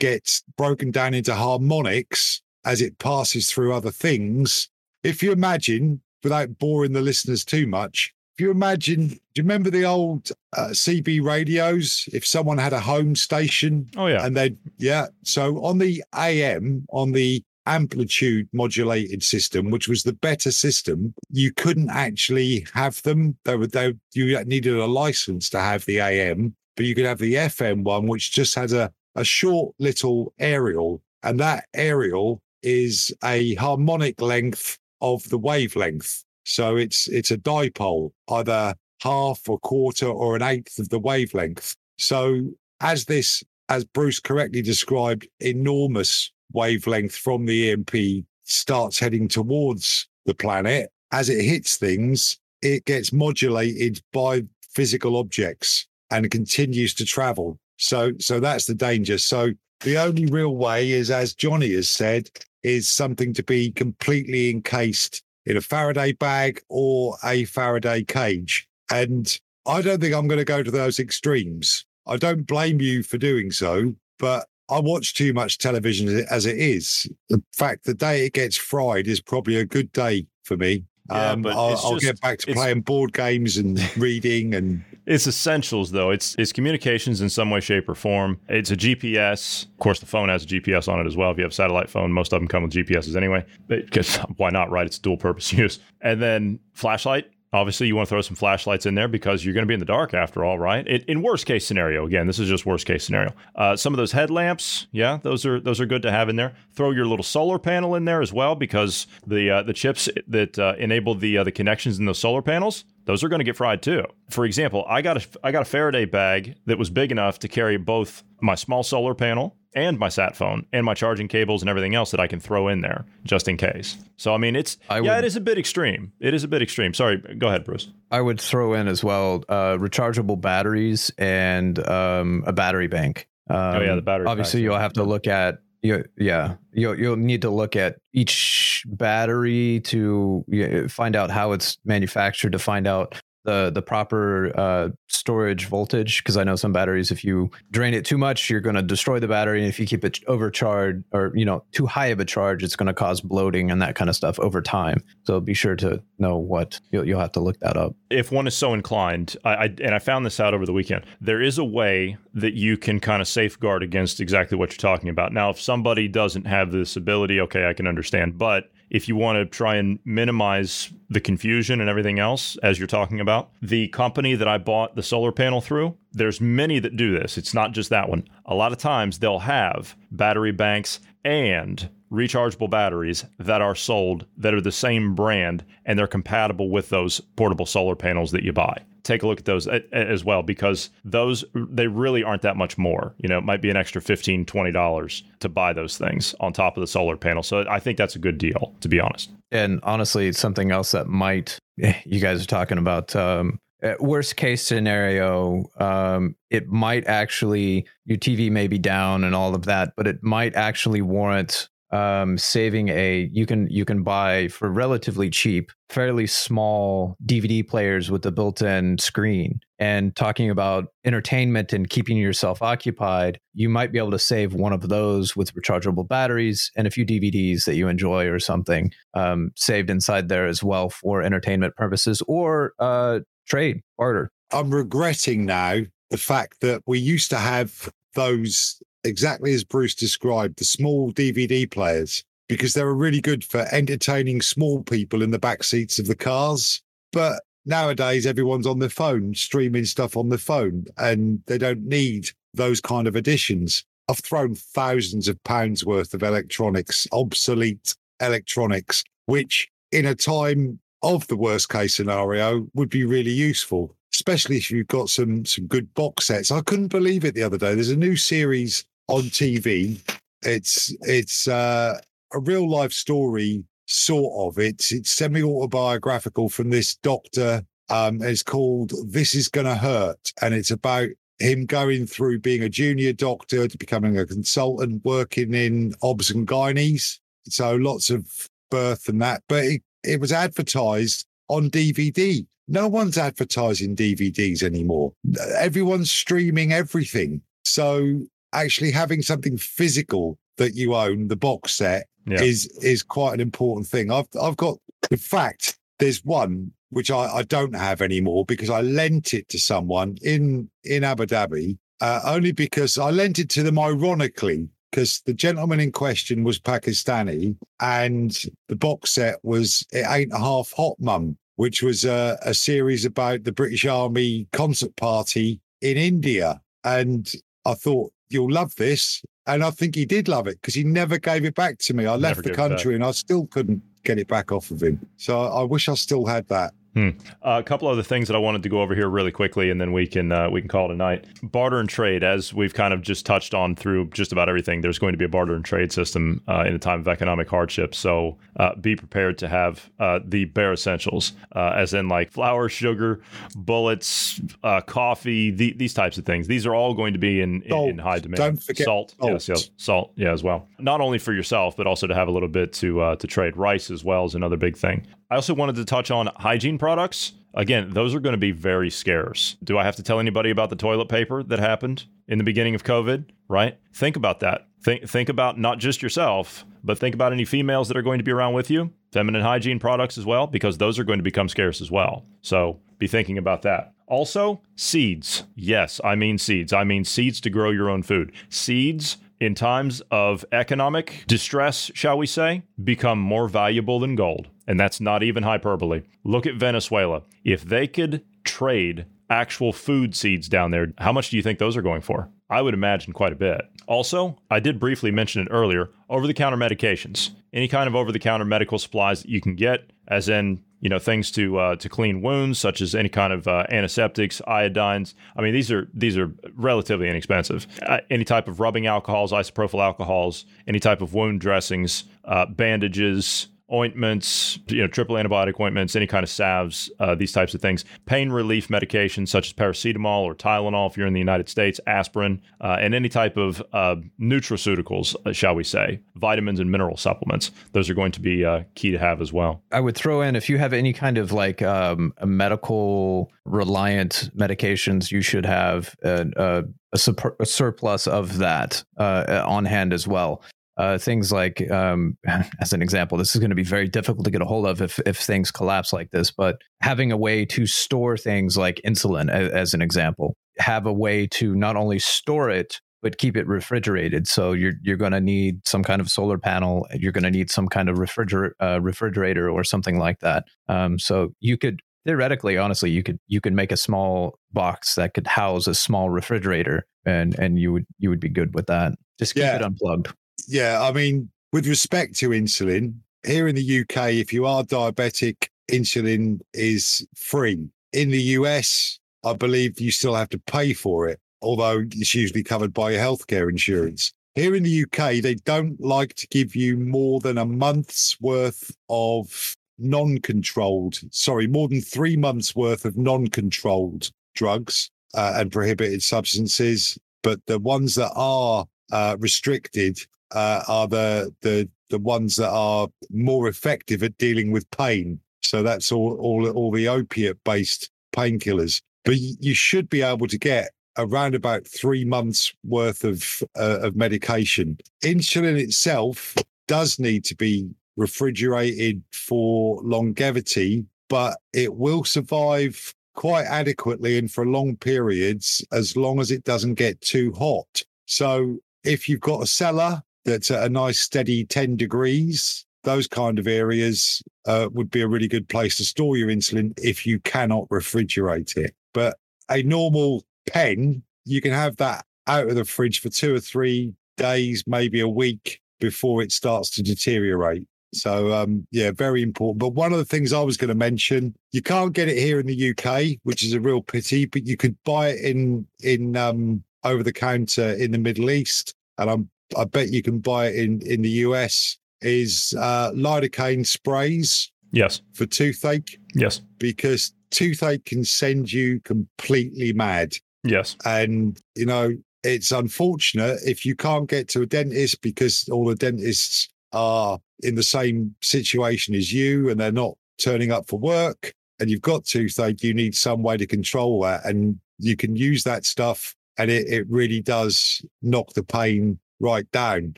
[0.00, 4.68] gets broken down into harmonics as it passes through other things.
[5.04, 9.70] If you imagine, without boring the listeners too much, if you imagine, do you remember
[9.70, 12.08] the old uh, CB radios?
[12.12, 16.86] If someone had a home station, oh yeah, and they yeah, so on the AM
[16.90, 17.40] on the
[17.70, 23.36] amplitude modulated system, which was the better system, you couldn't actually have them.
[23.44, 27.18] They were they you needed a license to have the AM, but you could have
[27.18, 33.12] the FM one, which just had a a short little aerial, and that aerial is
[33.24, 36.24] a harmonic length of the wavelength.
[36.44, 41.74] So it's it's a dipole, either half or quarter or an eighth of the wavelength.
[41.98, 42.50] So
[42.80, 50.34] as this, as Bruce correctly described, enormous wavelength from the EMP starts heading towards the
[50.34, 54.42] planet, as it hits things, it gets modulated by
[54.74, 57.58] physical objects and continues to travel.
[57.78, 59.18] So, so that's the danger.
[59.18, 62.28] So the only real way is, as Johnny has said,
[62.62, 68.68] is something to be completely encased in a Faraday bag or a Faraday cage.
[68.90, 71.86] And I don't think I'm going to go to those extremes.
[72.06, 76.56] I don't blame you for doing so, but I watch too much television as it
[76.58, 77.10] is.
[77.28, 80.84] The fact the day it gets fried is probably a good day for me.
[81.10, 84.84] Yeah, um, but I'll, it's I'll get back to playing board games and reading and
[85.06, 86.10] It's essentials though.
[86.10, 88.38] It's it's communications in some way, shape, or form.
[88.48, 89.64] It's a GPS.
[89.64, 91.32] Of course, the phone has a GPS on it as well.
[91.32, 93.44] If you have a satellite phone, most of them come with GPSs anyway.
[93.66, 94.70] Because why not?
[94.70, 94.86] Right?
[94.86, 95.80] It's dual purpose use.
[96.00, 97.28] And then flashlight.
[97.52, 99.80] Obviously, you want to throw some flashlights in there because you're going to be in
[99.80, 100.86] the dark after all, right?
[100.86, 103.32] It, in worst case scenario, again, this is just worst case scenario.
[103.56, 106.54] Uh, some of those headlamps, yeah, those are those are good to have in there.
[106.72, 110.60] Throw your little solar panel in there as well because the uh, the chips that
[110.60, 113.56] uh, enable the uh, the connections in those solar panels, those are going to get
[113.56, 114.04] fried too.
[114.30, 117.48] For example, I got a I got a Faraday bag that was big enough to
[117.48, 121.68] carry both my small solar panel and my sat phone and my charging cables and
[121.70, 123.96] everything else that I can throw in there just in case.
[124.16, 126.12] So I mean, it's I yeah, would- it is a bit extreme.
[126.20, 126.92] It is a bit extreme.
[126.94, 127.88] Sorry, go ahead, Bruce.
[128.10, 133.28] I would throw in as well uh, rechargeable batteries and um, a battery bank.
[133.48, 136.98] Um, Oh, yeah, the battery Obviously, packs, you'll have to look at you, yeah, you'll
[136.98, 140.44] you'll need to look at each battery to
[140.88, 146.36] find out how it's manufactured to find out the the proper uh, storage voltage because
[146.36, 149.28] I know some batteries if you drain it too much you're going to destroy the
[149.28, 152.62] battery and if you keep it overcharged or you know too high of a charge
[152.62, 155.76] it's going to cause bloating and that kind of stuff over time so be sure
[155.76, 159.36] to know what you'll, you'll have to look that up if one is so inclined,
[159.44, 161.04] I, I and I found this out over the weekend.
[161.20, 165.08] There is a way that you can kind of safeguard against exactly what you're talking
[165.08, 165.32] about.
[165.32, 168.36] Now, if somebody doesn't have this ability, okay, I can understand.
[168.36, 172.88] But if you want to try and minimize the confusion and everything else as you're
[172.88, 177.16] talking about, the company that I bought the solar panel through, there's many that do
[177.16, 177.38] this.
[177.38, 178.28] It's not just that one.
[178.46, 184.52] A lot of times they'll have battery banks and rechargeable batteries that are sold that
[184.52, 188.82] are the same brand and they're compatible with those portable solar panels that you buy.
[189.02, 193.14] Take a look at those as well because those they really aren't that much more.
[193.18, 196.52] You know, it might be an extra 15 20 dollars to buy those things on
[196.52, 197.42] top of the solar panel.
[197.42, 199.30] So I think that's a good deal to be honest.
[199.50, 204.62] And honestly, something else that might you guys are talking about um, uh, worst case
[204.62, 210.06] scenario, um, it might actually your TV may be down and all of that, but
[210.06, 215.72] it might actually warrant um, saving a you can you can buy for relatively cheap
[215.88, 219.60] fairly small dvd players with a built-in screen.
[219.78, 224.72] And talking about entertainment and keeping yourself occupied you might be able to save one
[224.72, 229.50] of those with rechargeable batteries and a few dvds that you enjoy or something um,
[229.56, 234.30] saved inside there as well for entertainment purposes or uh, trade barter.
[234.52, 235.80] I'm regretting now
[236.10, 241.70] the fact that we used to have those exactly as Bruce described, the small DVD
[241.70, 246.06] players, because they were really good for entertaining small people in the back seats of
[246.06, 246.82] the cars.
[247.12, 252.30] But nowadays, everyone's on their phone, streaming stuff on their phone, and they don't need
[252.54, 253.84] those kind of additions.
[254.08, 261.26] I've thrown thousands of pounds worth of electronics, obsolete electronics, which in a time of
[261.28, 265.92] the worst case scenario would be really useful, especially if you've got some some good
[265.94, 266.50] box sets.
[266.50, 267.74] I couldn't believe it the other day.
[267.74, 270.00] There's a new series on TV.
[270.42, 272.00] It's it's uh,
[272.32, 274.58] a real life story, sort of.
[274.58, 277.62] It's it's semi autobiographical from this doctor.
[277.90, 281.08] Um, it's called "This Is Gonna Hurt," and it's about
[281.40, 286.46] him going through being a junior doctor to becoming a consultant, working in obs and
[286.46, 287.18] gynaes.
[287.46, 292.46] So lots of birth and that, but it, it was advertised on DVD.
[292.68, 295.12] No one's advertising DVDs anymore.
[295.56, 297.42] Everyone's streaming everything.
[297.64, 298.20] So
[298.52, 302.42] actually having something physical that you own, the box set, Yeah.
[302.42, 304.10] is is quite an important thing.
[304.10, 304.76] I've I've got
[305.10, 309.58] in fact, there's one which I, I don't have anymore because I lent it to
[309.58, 315.22] someone in in Abu Dhabi, uh, only because I lent it to them ironically because
[315.24, 318.36] the gentleman in question was Pakistani and
[318.68, 323.04] the box set was It Ain't a Half Hot Mum, which was a, a series
[323.04, 326.60] about the British Army concert party in India.
[326.82, 327.32] And
[327.64, 329.22] I thought, you'll love this.
[329.46, 332.04] And I think he did love it because he never gave it back to me.
[332.04, 332.68] I Never left the gave it back.
[332.70, 335.04] country and I still couldn't get it back off of him.
[335.16, 336.72] So I wish I still had that.
[336.96, 337.12] Uh,
[337.42, 339.92] a couple other things that I wanted to go over here really quickly, and then
[339.92, 341.26] we can uh, we can call it a night.
[341.42, 344.80] Barter and trade, as we've kind of just touched on through just about everything.
[344.80, 347.48] There's going to be a barter and trade system uh, in a time of economic
[347.48, 347.94] hardship.
[347.94, 352.68] So uh, be prepared to have uh, the bare essentials, uh, as in like flour,
[352.68, 353.20] sugar,
[353.54, 356.48] bullets, uh, coffee, the, these types of things.
[356.48, 358.38] These are all going to be in, in, in high demand.
[358.38, 359.14] Don't forget salt.
[359.22, 359.58] Yes, salt.
[359.58, 360.12] yes, salt.
[360.16, 360.66] Yeah, as well.
[360.78, 363.56] Not only for yourself, but also to have a little bit to uh, to trade.
[363.56, 365.06] Rice as well is another big thing.
[365.30, 367.32] I also wanted to touch on hygiene products.
[367.54, 369.56] Again, those are going to be very scarce.
[369.62, 372.74] Do I have to tell anybody about the toilet paper that happened in the beginning
[372.74, 373.26] of COVID?
[373.48, 373.78] Right?
[373.92, 374.66] Think about that.
[374.82, 378.24] Think think about not just yourself, but think about any females that are going to
[378.24, 378.92] be around with you.
[379.12, 382.24] Feminine hygiene products as well, because those are going to become scarce as well.
[382.42, 383.92] So be thinking about that.
[384.06, 385.44] Also, seeds.
[385.54, 386.72] Yes, I mean seeds.
[386.72, 388.32] I mean seeds to grow your own food.
[388.48, 394.48] Seeds in times of economic distress, shall we say, become more valuable than gold.
[394.66, 396.02] And that's not even hyperbole.
[396.22, 397.22] Look at Venezuela.
[397.42, 401.76] If they could trade actual food seeds down there, how much do you think those
[401.76, 402.28] are going for?
[402.50, 403.62] I would imagine quite a bit.
[403.86, 407.30] Also, I did briefly mention it earlier over the counter medications.
[407.52, 410.88] Any kind of over the counter medical supplies that you can get, as in you
[410.88, 415.14] know things to uh, to clean wounds, such as any kind of uh, antiseptics, iodines.
[415.36, 417.66] I mean, these are these are relatively inexpensive.
[417.86, 423.48] Uh, any type of rubbing alcohols, isopropyl alcohols, any type of wound dressings, uh, bandages,
[423.72, 427.84] ointments, you know, triple antibiotic ointments, any kind of salves, uh, these types of things.
[428.06, 432.40] Pain relief medications such as paracetamol or Tylenol if you're in the United States, aspirin,
[432.60, 437.50] uh, and any type of uh, nutraceuticals, uh, shall we say, vitamins and mineral supplements.
[437.72, 439.62] Those are going to be uh, key to have as well.
[439.72, 444.30] I would throw in if you have any kind of like um, a medical reliant
[444.36, 449.92] medications, you should have a, a, a, sup- a surplus of that uh, on hand
[449.92, 450.42] as well.
[450.80, 452.16] Uh, things like, um,
[452.60, 454.80] as an example, this is going to be very difficult to get a hold of
[454.80, 459.30] if, if things collapse like this, but having a way to store things like insulin,
[459.30, 463.46] as, as an example, have a way to not only store it, but keep it
[463.46, 464.26] refrigerated.
[464.26, 466.86] So you're you're going to need some kind of solar panel.
[466.94, 470.44] You're going to need some kind of refrigerator uh, refrigerator or something like that.
[470.68, 475.14] Um, so you could theoretically, honestly, you could you could make a small box that
[475.14, 478.92] could house a small refrigerator, and and you would you would be good with that.
[479.18, 479.56] Just keep Yeah.
[479.56, 480.08] it unplugged.
[480.50, 482.94] Yeah, I mean, with respect to insulin,
[483.24, 487.68] here in the UK, if you are diabetic, insulin is free.
[487.92, 492.42] In the US, I believe you still have to pay for it, although it's usually
[492.42, 494.12] covered by your healthcare insurance.
[494.34, 498.76] Here in the UK, they don't like to give you more than a month's worth
[498.88, 506.98] of non-controlled, sorry, more than three months worth of non-controlled drugs uh, and prohibited substances.
[507.22, 510.00] But the ones that are uh, restricted
[510.32, 515.20] uh, are the the the ones that are more effective at dealing with pain.
[515.42, 518.82] So that's all all all the opiate based painkillers.
[519.04, 523.96] But you should be able to get around about three months worth of uh, of
[523.96, 524.78] medication.
[525.02, 526.36] Insulin itself
[526.68, 534.46] does need to be refrigerated for longevity, but it will survive quite adequately and for
[534.46, 537.82] long periods as long as it doesn't get too hot.
[538.06, 543.46] So if you've got a cellar that's a nice steady 10 degrees, those kind of
[543.46, 547.68] areas uh, would be a really good place to store your insulin if you cannot
[547.68, 548.74] refrigerate it.
[548.94, 549.16] But
[549.48, 553.94] a normal pen, you can have that out of the fridge for two or three
[554.16, 557.66] days, maybe a week before it starts to deteriorate.
[557.92, 559.58] So um, yeah, very important.
[559.58, 562.38] But one of the things I was going to mention, you can't get it here
[562.38, 566.16] in the UK, which is a real pity, but you could buy it in in
[566.16, 570.46] um, over the counter in the Middle East, and I'm I bet you can buy
[570.46, 571.76] it in in the US.
[572.02, 574.50] Is uh, lidocaine sprays?
[574.72, 575.02] Yes.
[575.12, 575.98] For toothache.
[576.14, 576.40] Yes.
[576.58, 580.14] Because toothache can send you completely mad.
[580.44, 580.76] Yes.
[580.84, 585.74] And you know it's unfortunate if you can't get to a dentist because all the
[585.74, 591.32] dentists are in the same situation as you and they're not turning up for work
[591.58, 594.24] and you've got toothache, you need some way to control that.
[594.24, 599.50] And you can use that stuff and it, it really does knock the pain right
[599.52, 599.94] down.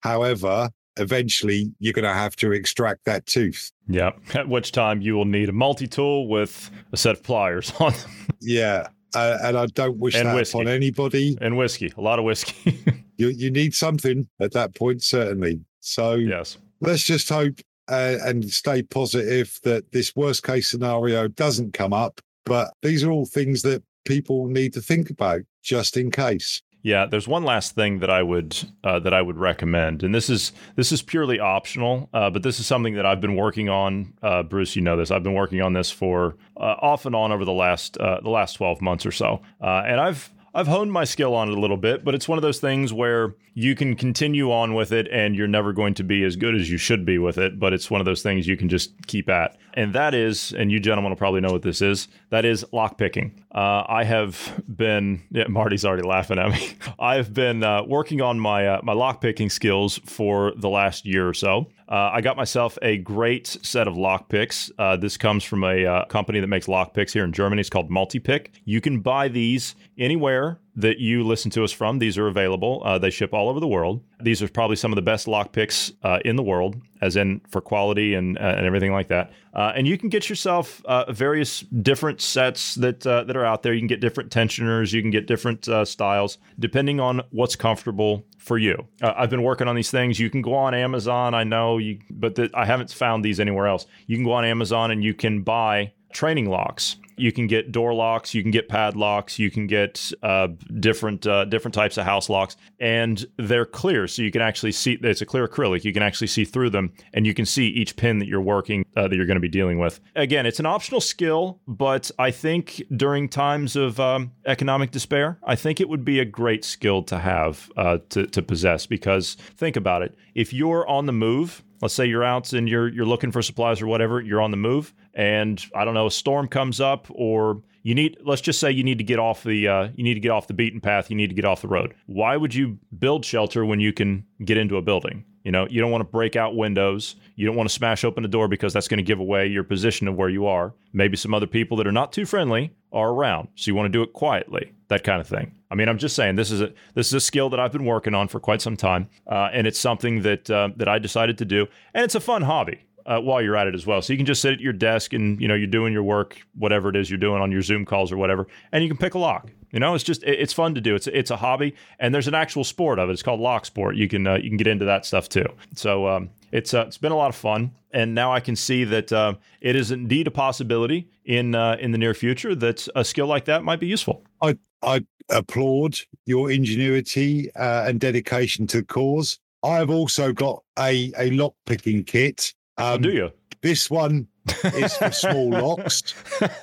[0.00, 3.70] However, eventually you're going to have to extract that tooth.
[3.88, 4.10] Yeah.
[4.34, 7.92] At which time you will need a multi tool with a set of pliers on
[7.92, 8.10] them.
[8.40, 8.88] yeah.
[9.14, 10.58] Uh, and I don't wish and that whiskey.
[10.58, 11.38] upon anybody.
[11.40, 12.82] And whiskey, a lot of whiskey.
[13.16, 15.60] you you need something at that point, certainly.
[15.78, 21.74] So yes, let's just hope uh, and stay positive that this worst case scenario doesn't
[21.74, 22.20] come up.
[22.44, 26.60] But these are all things that people need to think about just in case.
[26.84, 30.28] Yeah, there's one last thing that I would uh, that I would recommend, and this
[30.28, 34.12] is this is purely optional, uh, but this is something that I've been working on.
[34.22, 35.10] Uh, Bruce, you know this.
[35.10, 38.28] I've been working on this for uh, off and on over the last uh, the
[38.28, 41.60] last 12 months or so, uh, and I've I've honed my skill on it a
[41.60, 45.08] little bit, but it's one of those things where you can continue on with it
[45.10, 47.72] and you're never going to be as good as you should be with it, but
[47.72, 49.56] it's one of those things you can just keep at.
[49.72, 53.32] And that is, and you gentlemen will probably know what this is, that is lockpicking.
[53.54, 56.76] Uh, I have been, yeah, Marty's already laughing at me.
[56.98, 61.34] I've been uh, working on my, uh, my lockpicking skills for the last year or
[61.34, 61.68] so.
[61.88, 64.72] Uh, I got myself a great set of lockpicks.
[64.76, 67.60] Uh, this comes from a uh, company that makes lockpicks here in Germany.
[67.60, 68.48] It's called Multipick.
[68.64, 71.98] You can buy these anywhere that you listen to us from.
[71.98, 72.82] These are available.
[72.84, 74.02] Uh, they ship all over the world.
[74.20, 77.60] These are probably some of the best lockpicks uh, in the world, as in for
[77.60, 79.32] quality and uh, and everything like that.
[79.54, 83.62] Uh, and you can get yourself uh, various different sets that uh, that are out
[83.62, 83.72] there.
[83.72, 84.92] You can get different tensioners.
[84.92, 88.76] You can get different styles depending on what's comfortable for you.
[89.00, 90.18] I've been working on these things.
[90.18, 91.34] You can go on Amazon.
[91.34, 93.86] I know you, but the, I haven't found these anywhere else.
[94.06, 97.94] You can go on Amazon and you can buy training locks you can get door
[97.94, 100.48] locks, you can get padlocks, you can get uh,
[100.80, 104.98] different uh, different types of house locks, and they're clear, so you can actually see.
[105.02, 105.84] It's a clear acrylic.
[105.84, 108.84] You can actually see through them, and you can see each pin that you're working
[108.96, 110.00] uh, that you're going to be dealing with.
[110.14, 115.56] Again, it's an optional skill, but I think during times of um, economic despair, I
[115.56, 118.86] think it would be a great skill to have uh, to to possess.
[118.86, 122.88] Because think about it: if you're on the move let's say you're out and you're
[122.88, 126.10] you're looking for supplies or whatever, you're on the move, and I don't know, a
[126.10, 129.68] storm comes up, or you need let's just say you need to get off the
[129.68, 131.68] uh, you need to get off the beaten path, you need to get off the
[131.68, 131.94] road.
[132.06, 135.24] Why would you build shelter when you can get into a building?
[135.44, 137.16] You know, you don't want to break out windows.
[137.36, 139.62] You don't want to smash open a door because that's going to give away your
[139.62, 140.72] position of where you are.
[140.94, 143.92] Maybe some other people that are not too friendly are around, so you want to
[143.92, 144.72] do it quietly.
[144.88, 145.54] That kind of thing.
[145.70, 147.84] I mean, I'm just saying this is a this is a skill that I've been
[147.84, 151.36] working on for quite some time, uh, and it's something that uh, that I decided
[151.38, 152.80] to do, and it's a fun hobby.
[153.06, 154.00] Uh, while you're at it as well.
[154.00, 156.40] So you can just sit at your desk and you know you're doing your work,
[156.54, 159.12] whatever it is you're doing on your Zoom calls or whatever, and you can pick
[159.12, 159.50] a lock.
[159.74, 160.94] You know, it's just it's fun to do.
[160.94, 163.12] It's it's a hobby, and there's an actual sport of it.
[163.12, 163.96] It's called lock sport.
[163.96, 165.46] You can uh, you can get into that stuff too.
[165.74, 168.84] So um, it's uh, it's been a lot of fun, and now I can see
[168.84, 173.04] that uh, it is indeed a possibility in uh, in the near future that a
[173.04, 174.22] skill like that might be useful.
[174.40, 179.40] I I applaud your ingenuity uh, and dedication to the cause.
[179.64, 182.54] I've also got a a lock picking kit.
[182.76, 183.30] Um, do you?
[183.62, 184.28] This one
[184.64, 186.14] is for small locks.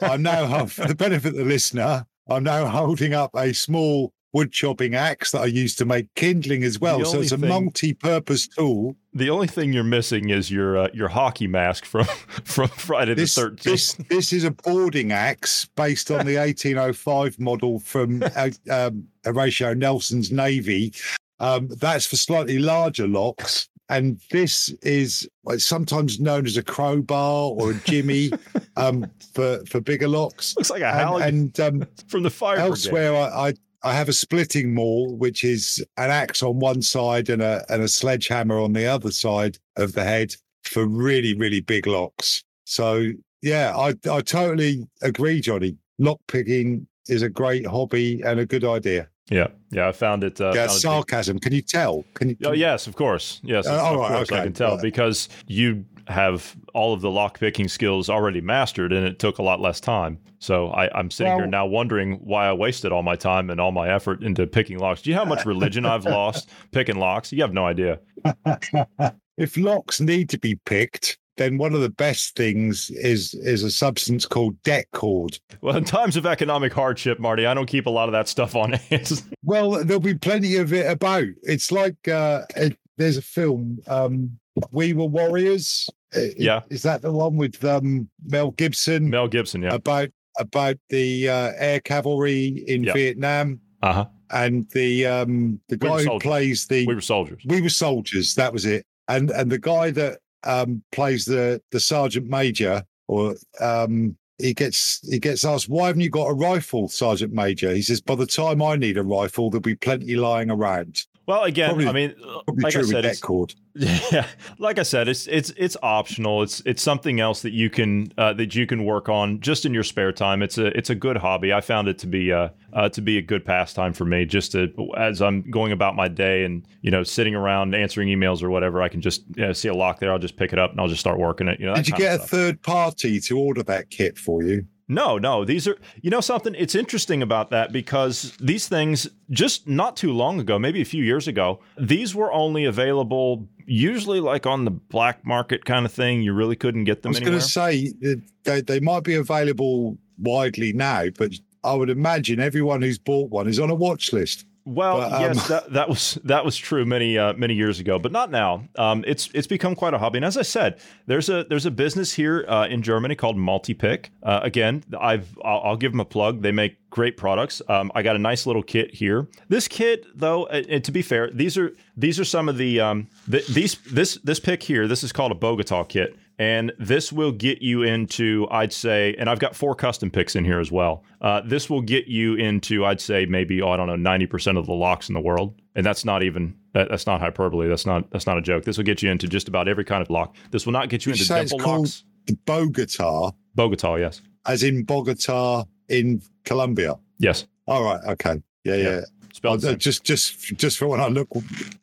[0.01, 4.51] I'm now, for the benefit of the listener, I'm now holding up a small wood
[4.51, 7.03] chopping axe that I use to make kindling as well.
[7.03, 8.95] So it's a thing- multi-purpose tool.
[9.13, 12.05] The only thing you're missing is your uh, your hockey mask from
[12.45, 13.63] from Friday This, the 13th.
[13.63, 19.73] this this is a boarding axe based on the 1805 model from uh, um, Horatio
[19.73, 20.93] Nelson's Navy.
[21.39, 23.67] Um, that's for slightly larger locks.
[23.91, 25.27] And this is
[25.57, 28.31] sometimes known as a crowbar or a jimmy
[28.77, 30.55] um, for for bigger locks.
[30.55, 33.53] Looks like a And, and um, from the fire elsewhere, I, I
[33.83, 37.83] I have a splitting maul, which is an axe on one side and a and
[37.83, 42.43] a sledgehammer on the other side of the head for really really big locks.
[42.63, 43.11] So
[43.41, 45.75] yeah, I I totally agree, Johnny.
[45.99, 49.09] Lock picking is a great hobby and a good idea.
[49.31, 50.39] Yeah, yeah, I found it.
[50.41, 51.39] Uh, yeah, found it- sarcasm.
[51.39, 52.03] Can you tell?
[52.15, 52.37] Can you?
[52.45, 53.39] Oh yes, of course.
[53.43, 54.81] Yes, Uh, of right, course I can tell right.
[54.81, 59.43] because you have all of the lock picking skills already mastered, and it took a
[59.43, 60.17] lot less time.
[60.39, 63.61] So I, I'm sitting here Well- now wondering why I wasted all my time and
[63.61, 65.01] all my effort into picking locks.
[65.03, 67.31] Do you know how much religion I've lost picking locks?
[67.31, 67.99] You have no idea.
[69.37, 73.71] if locks need to be picked, then one of the best things is is a
[73.71, 75.39] substance called det cord.
[75.61, 78.55] Well, in times of economic hardship, Marty, I don't keep a lot of that stuff
[78.55, 79.23] on hand.
[79.43, 81.25] Well, there'll be plenty of it about.
[81.43, 84.37] It's like uh, it, there's a film, um,
[84.71, 85.89] We Were Warriors.
[86.37, 86.61] Yeah.
[86.69, 89.73] is that the one with um, Mel Gibson Mel Gibson, yeah.
[89.73, 90.09] about
[90.39, 92.93] about the uh, air cavalry in Yeah.
[92.93, 94.05] Vietnam Uh huh.
[94.29, 97.41] and the um, the We guy who plays the We were soldiers.
[97.45, 98.35] we were soldiers.
[98.35, 98.85] That was it.
[99.07, 104.99] And and the guy that um, plays the the sergeant major, or um, he gets
[105.09, 108.25] he gets asked, "Why haven't you got a rifle, sergeant major?" He says, "By the
[108.25, 112.15] time I need a rifle, there'll be plenty lying around." Well, again, Probably- I mean,
[112.47, 113.53] like I said, it's, cord.
[113.75, 114.27] Yeah,
[114.57, 116.41] like I said, it's it's it's optional.
[116.43, 119.73] It's it's something else that you can uh, that you can work on just in
[119.73, 120.41] your spare time.
[120.41, 121.53] It's a it's a good hobby.
[121.53, 124.25] I found it to be uh, uh to be a good pastime for me.
[124.25, 128.43] Just to as I'm going about my day and you know sitting around answering emails
[128.43, 130.11] or whatever, I can just you know, see a lock there.
[130.11, 131.59] I'll just pick it up and I'll just start working it.
[131.59, 134.65] You know, Did you get a third party to order that kit for you?
[134.91, 135.45] No, no.
[135.45, 136.53] These are, you know, something.
[136.57, 141.01] It's interesting about that because these things, just not too long ago, maybe a few
[141.01, 146.21] years ago, these were only available usually like on the black market kind of thing.
[146.21, 147.11] You really couldn't get them.
[147.11, 151.31] I was going to say that they, they might be available widely now, but
[151.63, 154.45] I would imagine everyone who's bought one is on a watch list.
[154.63, 157.97] Well, But, um, yes, that, that was that was true many uh, many years ago,
[157.97, 158.67] but not now.
[158.75, 161.71] Um, it's it's become quite a hobby, and as I said, there's a there's a
[161.71, 164.07] business here uh, in Germany called Multipick.
[164.21, 166.43] Uh, again, I've I'll, I'll give them a plug.
[166.43, 167.61] They make great products.
[167.67, 169.27] Um, I got a nice little kit here.
[169.47, 173.07] This kit, though, uh, to be fair, these are these are some of the um,
[173.29, 174.87] th- these this this pick here.
[174.87, 176.15] This is called a Bogota kit.
[176.41, 180.43] And this will get you into, I'd say, and I've got four custom picks in
[180.43, 181.03] here as well.
[181.21, 184.57] Uh, this will get you into, I'd say, maybe oh, I don't know, ninety percent
[184.57, 187.67] of the locks in the world, and that's not even that, that's not hyperbole.
[187.67, 188.63] That's not that's not a joke.
[188.63, 190.35] This will get you into just about every kind of lock.
[190.49, 192.05] This will not get you Did into it's locks.
[192.25, 196.95] The Bogota, Bogota, yes, as in Bogota in Colombia.
[197.19, 198.01] yes, All right.
[198.13, 198.41] Okay.
[198.63, 198.75] Yeah.
[198.77, 198.89] Yeah.
[198.89, 199.01] Yeah.
[199.33, 201.27] Spelled just, just, just for when I look,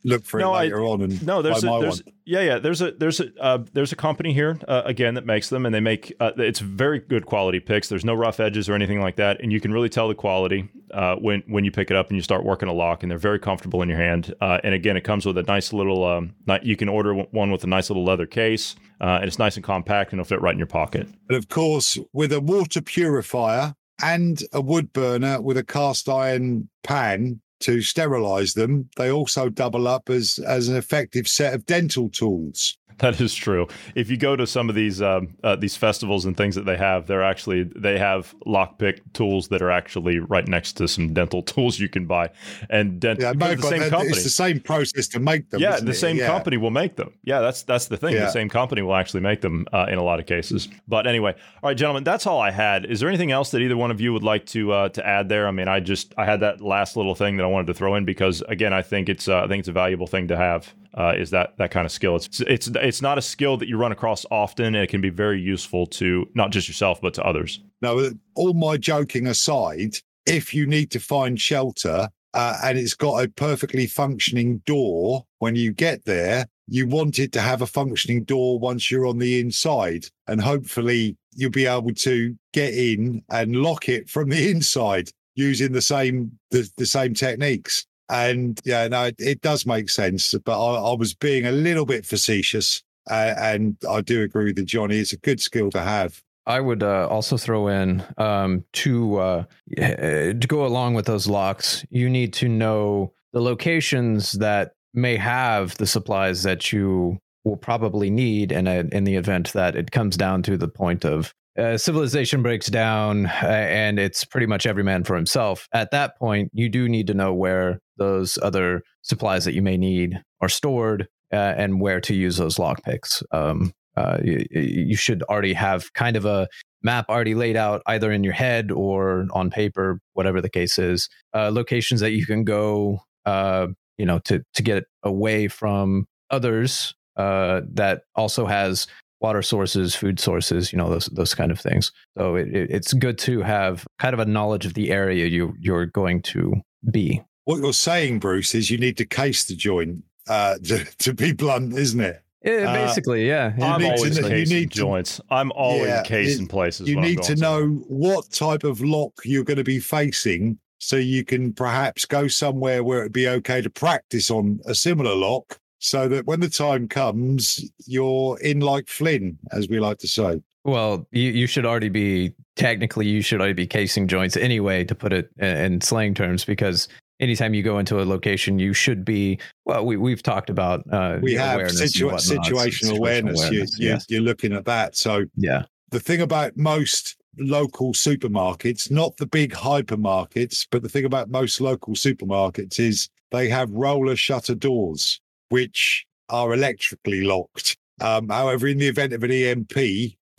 [0.05, 2.15] look for No, it I- later on, and No, there's a, there's one.
[2.27, 5.49] yeah yeah there's a there's a uh, there's a company here uh, again that makes
[5.49, 7.89] them and they make uh, it's very good quality picks.
[7.89, 10.69] There's no rough edges or anything like that, and you can really tell the quality
[10.93, 13.19] uh, when when you pick it up and you start working a lock, and they're
[13.19, 14.35] very comfortable in your hand.
[14.41, 17.65] Uh, and again, it comes with a nice little um, you can order one with
[17.65, 20.53] a nice little leather case, uh, and it's nice and compact and it'll fit right
[20.53, 21.07] in your pocket.
[21.29, 26.69] And of course, with a water purifier and a wood burner with a cast iron
[26.83, 32.09] pan to sterilize them, they also double up as as an effective set of dental
[32.09, 32.79] tools.
[33.09, 33.69] That is true.
[33.95, 36.77] If you go to some of these um, uh, these festivals and things that they
[36.77, 41.43] have, they're actually they have lockpick tools that are actually right next to some dental
[41.53, 42.31] tools you can buy,
[42.71, 44.11] and dent- Yeah, no, the same company.
[44.11, 45.61] it's the same process to make them.
[45.61, 46.27] yeah, the same Yeah.
[46.27, 47.13] company will make them.
[47.23, 48.15] Yeah, that's that's the thing.
[48.17, 50.69] The same company will actually make them uh, in a lot of cases.
[50.89, 52.85] But anyway, all right, gentlemen, that's all I had.
[52.85, 55.29] Is there anything else that either one of you would like to uh, to add
[55.29, 55.47] there?
[55.47, 57.95] I mean, I just I had that last little thing that I wanted to throw
[57.95, 60.75] in because again, I think it's uh, I think it's a valuable thing to have.
[60.95, 62.17] Uh, is that that kind of skill?
[62.17, 65.11] It's it's it's not a skill that you run across often, and it can be
[65.11, 67.61] very useful to not just yourself but to others.
[67.83, 67.99] Now,
[68.35, 69.97] all my joking aside,
[70.27, 75.57] if you need to find shelter uh, and it's got a perfectly functioning door when
[75.57, 79.41] you get there, you want it to have a functioning door once you're on the
[79.41, 80.07] inside.
[80.27, 85.73] And hopefully you'll be able to get in and lock it from the inside using
[85.73, 87.87] the same the, the same techniques.
[88.09, 90.35] And yeah, no, it, it does make sense.
[90.45, 92.83] But I, I was being a little bit facetious.
[93.11, 94.99] Uh, and I do agree with Johnny.
[94.99, 96.23] It's a good skill to have.
[96.47, 99.45] I would uh, also throw in um, to uh,
[99.77, 101.85] to go along with those locks.
[101.91, 108.11] You need to know the locations that may have the supplies that you will probably
[108.11, 111.77] need in a, in the event that it comes down to the point of uh,
[111.77, 115.67] civilization breaks down uh, and it's pretty much every man for himself.
[115.73, 119.77] At that point, you do need to know where those other supplies that you may
[119.77, 123.23] need are stored uh, and where to use those lockpicks.
[123.33, 126.47] Um, uh, you, you, should already have kind of a
[126.85, 131.09] map already laid out either in your head or on paper, whatever the case is.
[131.35, 138.03] Uh, locations that you can go, you know, to to get away from others that
[138.15, 138.87] also has
[139.21, 141.93] water sources, food sources, you know, those those kind of things.
[142.17, 145.55] So it, it, it's good to have kind of a knowledge of the area you
[145.59, 146.55] you're going to
[146.91, 147.23] be.
[147.45, 150.05] What you're saying, Bruce, is you need to case the joint.
[150.29, 152.23] Uh, to, to be blunt, isn't it?
[152.45, 153.75] Yeah, uh, basically, uh, yeah.
[153.75, 155.21] I'm always to, casing joints.
[155.31, 156.89] I'm always yeah, casing places.
[156.89, 161.25] You need to know what type of lock you're going to be facing, so you
[161.25, 166.09] can perhaps go somewhere where it'd be okay to practice on a similar lock, so
[166.09, 170.41] that when the time comes, you're in like Flynn, as we like to say.
[170.65, 174.95] Well, you, you should already be technically you should already be casing joints anyway, to
[174.95, 176.89] put it in slang terms, because
[177.21, 179.39] anytime you go into a location, you should be.
[179.65, 183.41] Well, we we've talked about uh, we have situ- situational awareness.
[183.41, 183.79] awareness.
[183.79, 184.97] You, you, you're looking at that.
[184.97, 191.05] So yeah, the thing about most local supermarkets, not the big hypermarkets, but the thing
[191.05, 197.77] about most local supermarkets is they have roller shutter doors, which are electrically locked.
[198.01, 199.73] Um, however, in the event of an EMP,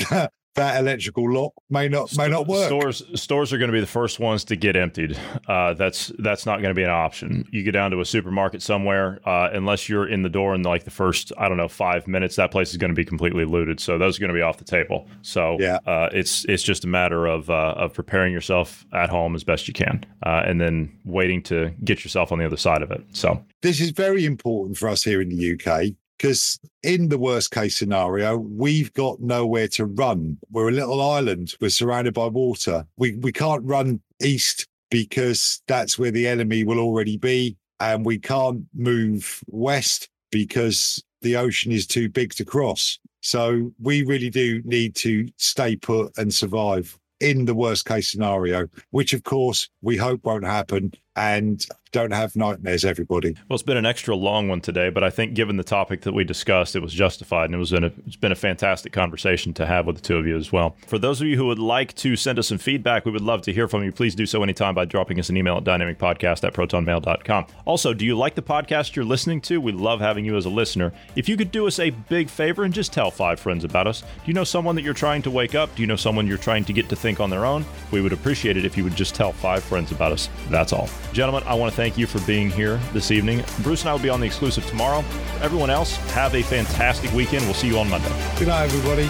[0.59, 2.67] that electrical lock may not may not work.
[2.67, 5.17] Stores stores are going to be the first ones to get emptied.
[5.47, 7.47] Uh, that's that's not going to be an option.
[7.51, 10.83] You get down to a supermarket somewhere, uh, unless you're in the door in like
[10.83, 13.79] the first I don't know five minutes, that place is going to be completely looted.
[13.79, 15.07] So those are going to be off the table.
[15.21, 15.79] So yeah.
[15.85, 19.67] Uh, it's it's just a matter of uh, of preparing yourself at home as best
[19.67, 23.03] you can, uh, and then waiting to get yourself on the other side of it.
[23.13, 27.51] So this is very important for us here in the UK because in the worst
[27.51, 30.37] case scenario, we've got nowhere to run.
[30.51, 31.53] We're a little island.
[31.61, 32.85] We're surrounded by water.
[32.97, 38.19] We we can't run east because that's where the enemy will already be, and we
[38.19, 42.99] can't move west because the ocean is too big to cross.
[43.21, 48.67] So we really do need to stay put and survive in the worst case scenario,
[48.91, 50.93] which of course we hope won't happen.
[51.15, 53.35] And don't have nightmares, everybody.
[53.47, 56.13] Well, it's been an extra long one today, but I think given the topic that
[56.13, 59.65] we discussed, it was justified, and it was a, it's been a fantastic conversation to
[59.65, 60.75] have with the two of you as well.
[60.85, 63.41] For those of you who would like to send us some feedback, we would love
[63.43, 63.91] to hear from you.
[63.91, 67.47] Please do so anytime by dropping us an email at dynamicpodcast at protonmail.com.
[67.65, 69.59] Also, do you like the podcast you're listening to?
[69.59, 70.93] We love having you as a listener.
[71.15, 74.01] If you could do us a big favor and just tell five friends about us.
[74.01, 75.73] Do you know someone that you're trying to wake up?
[75.75, 77.65] Do you know someone you're trying to get to think on their own?
[77.91, 80.29] We would appreciate it if you would just tell five friends about us.
[80.49, 80.87] That's all.
[81.13, 83.43] Gentlemen, I want to thank you for being here this evening.
[83.63, 85.03] Bruce and I will be on the exclusive tomorrow.
[85.41, 87.45] Everyone else, have a fantastic weekend.
[87.45, 88.09] We'll see you on Monday.
[88.37, 89.09] Good night, everybody.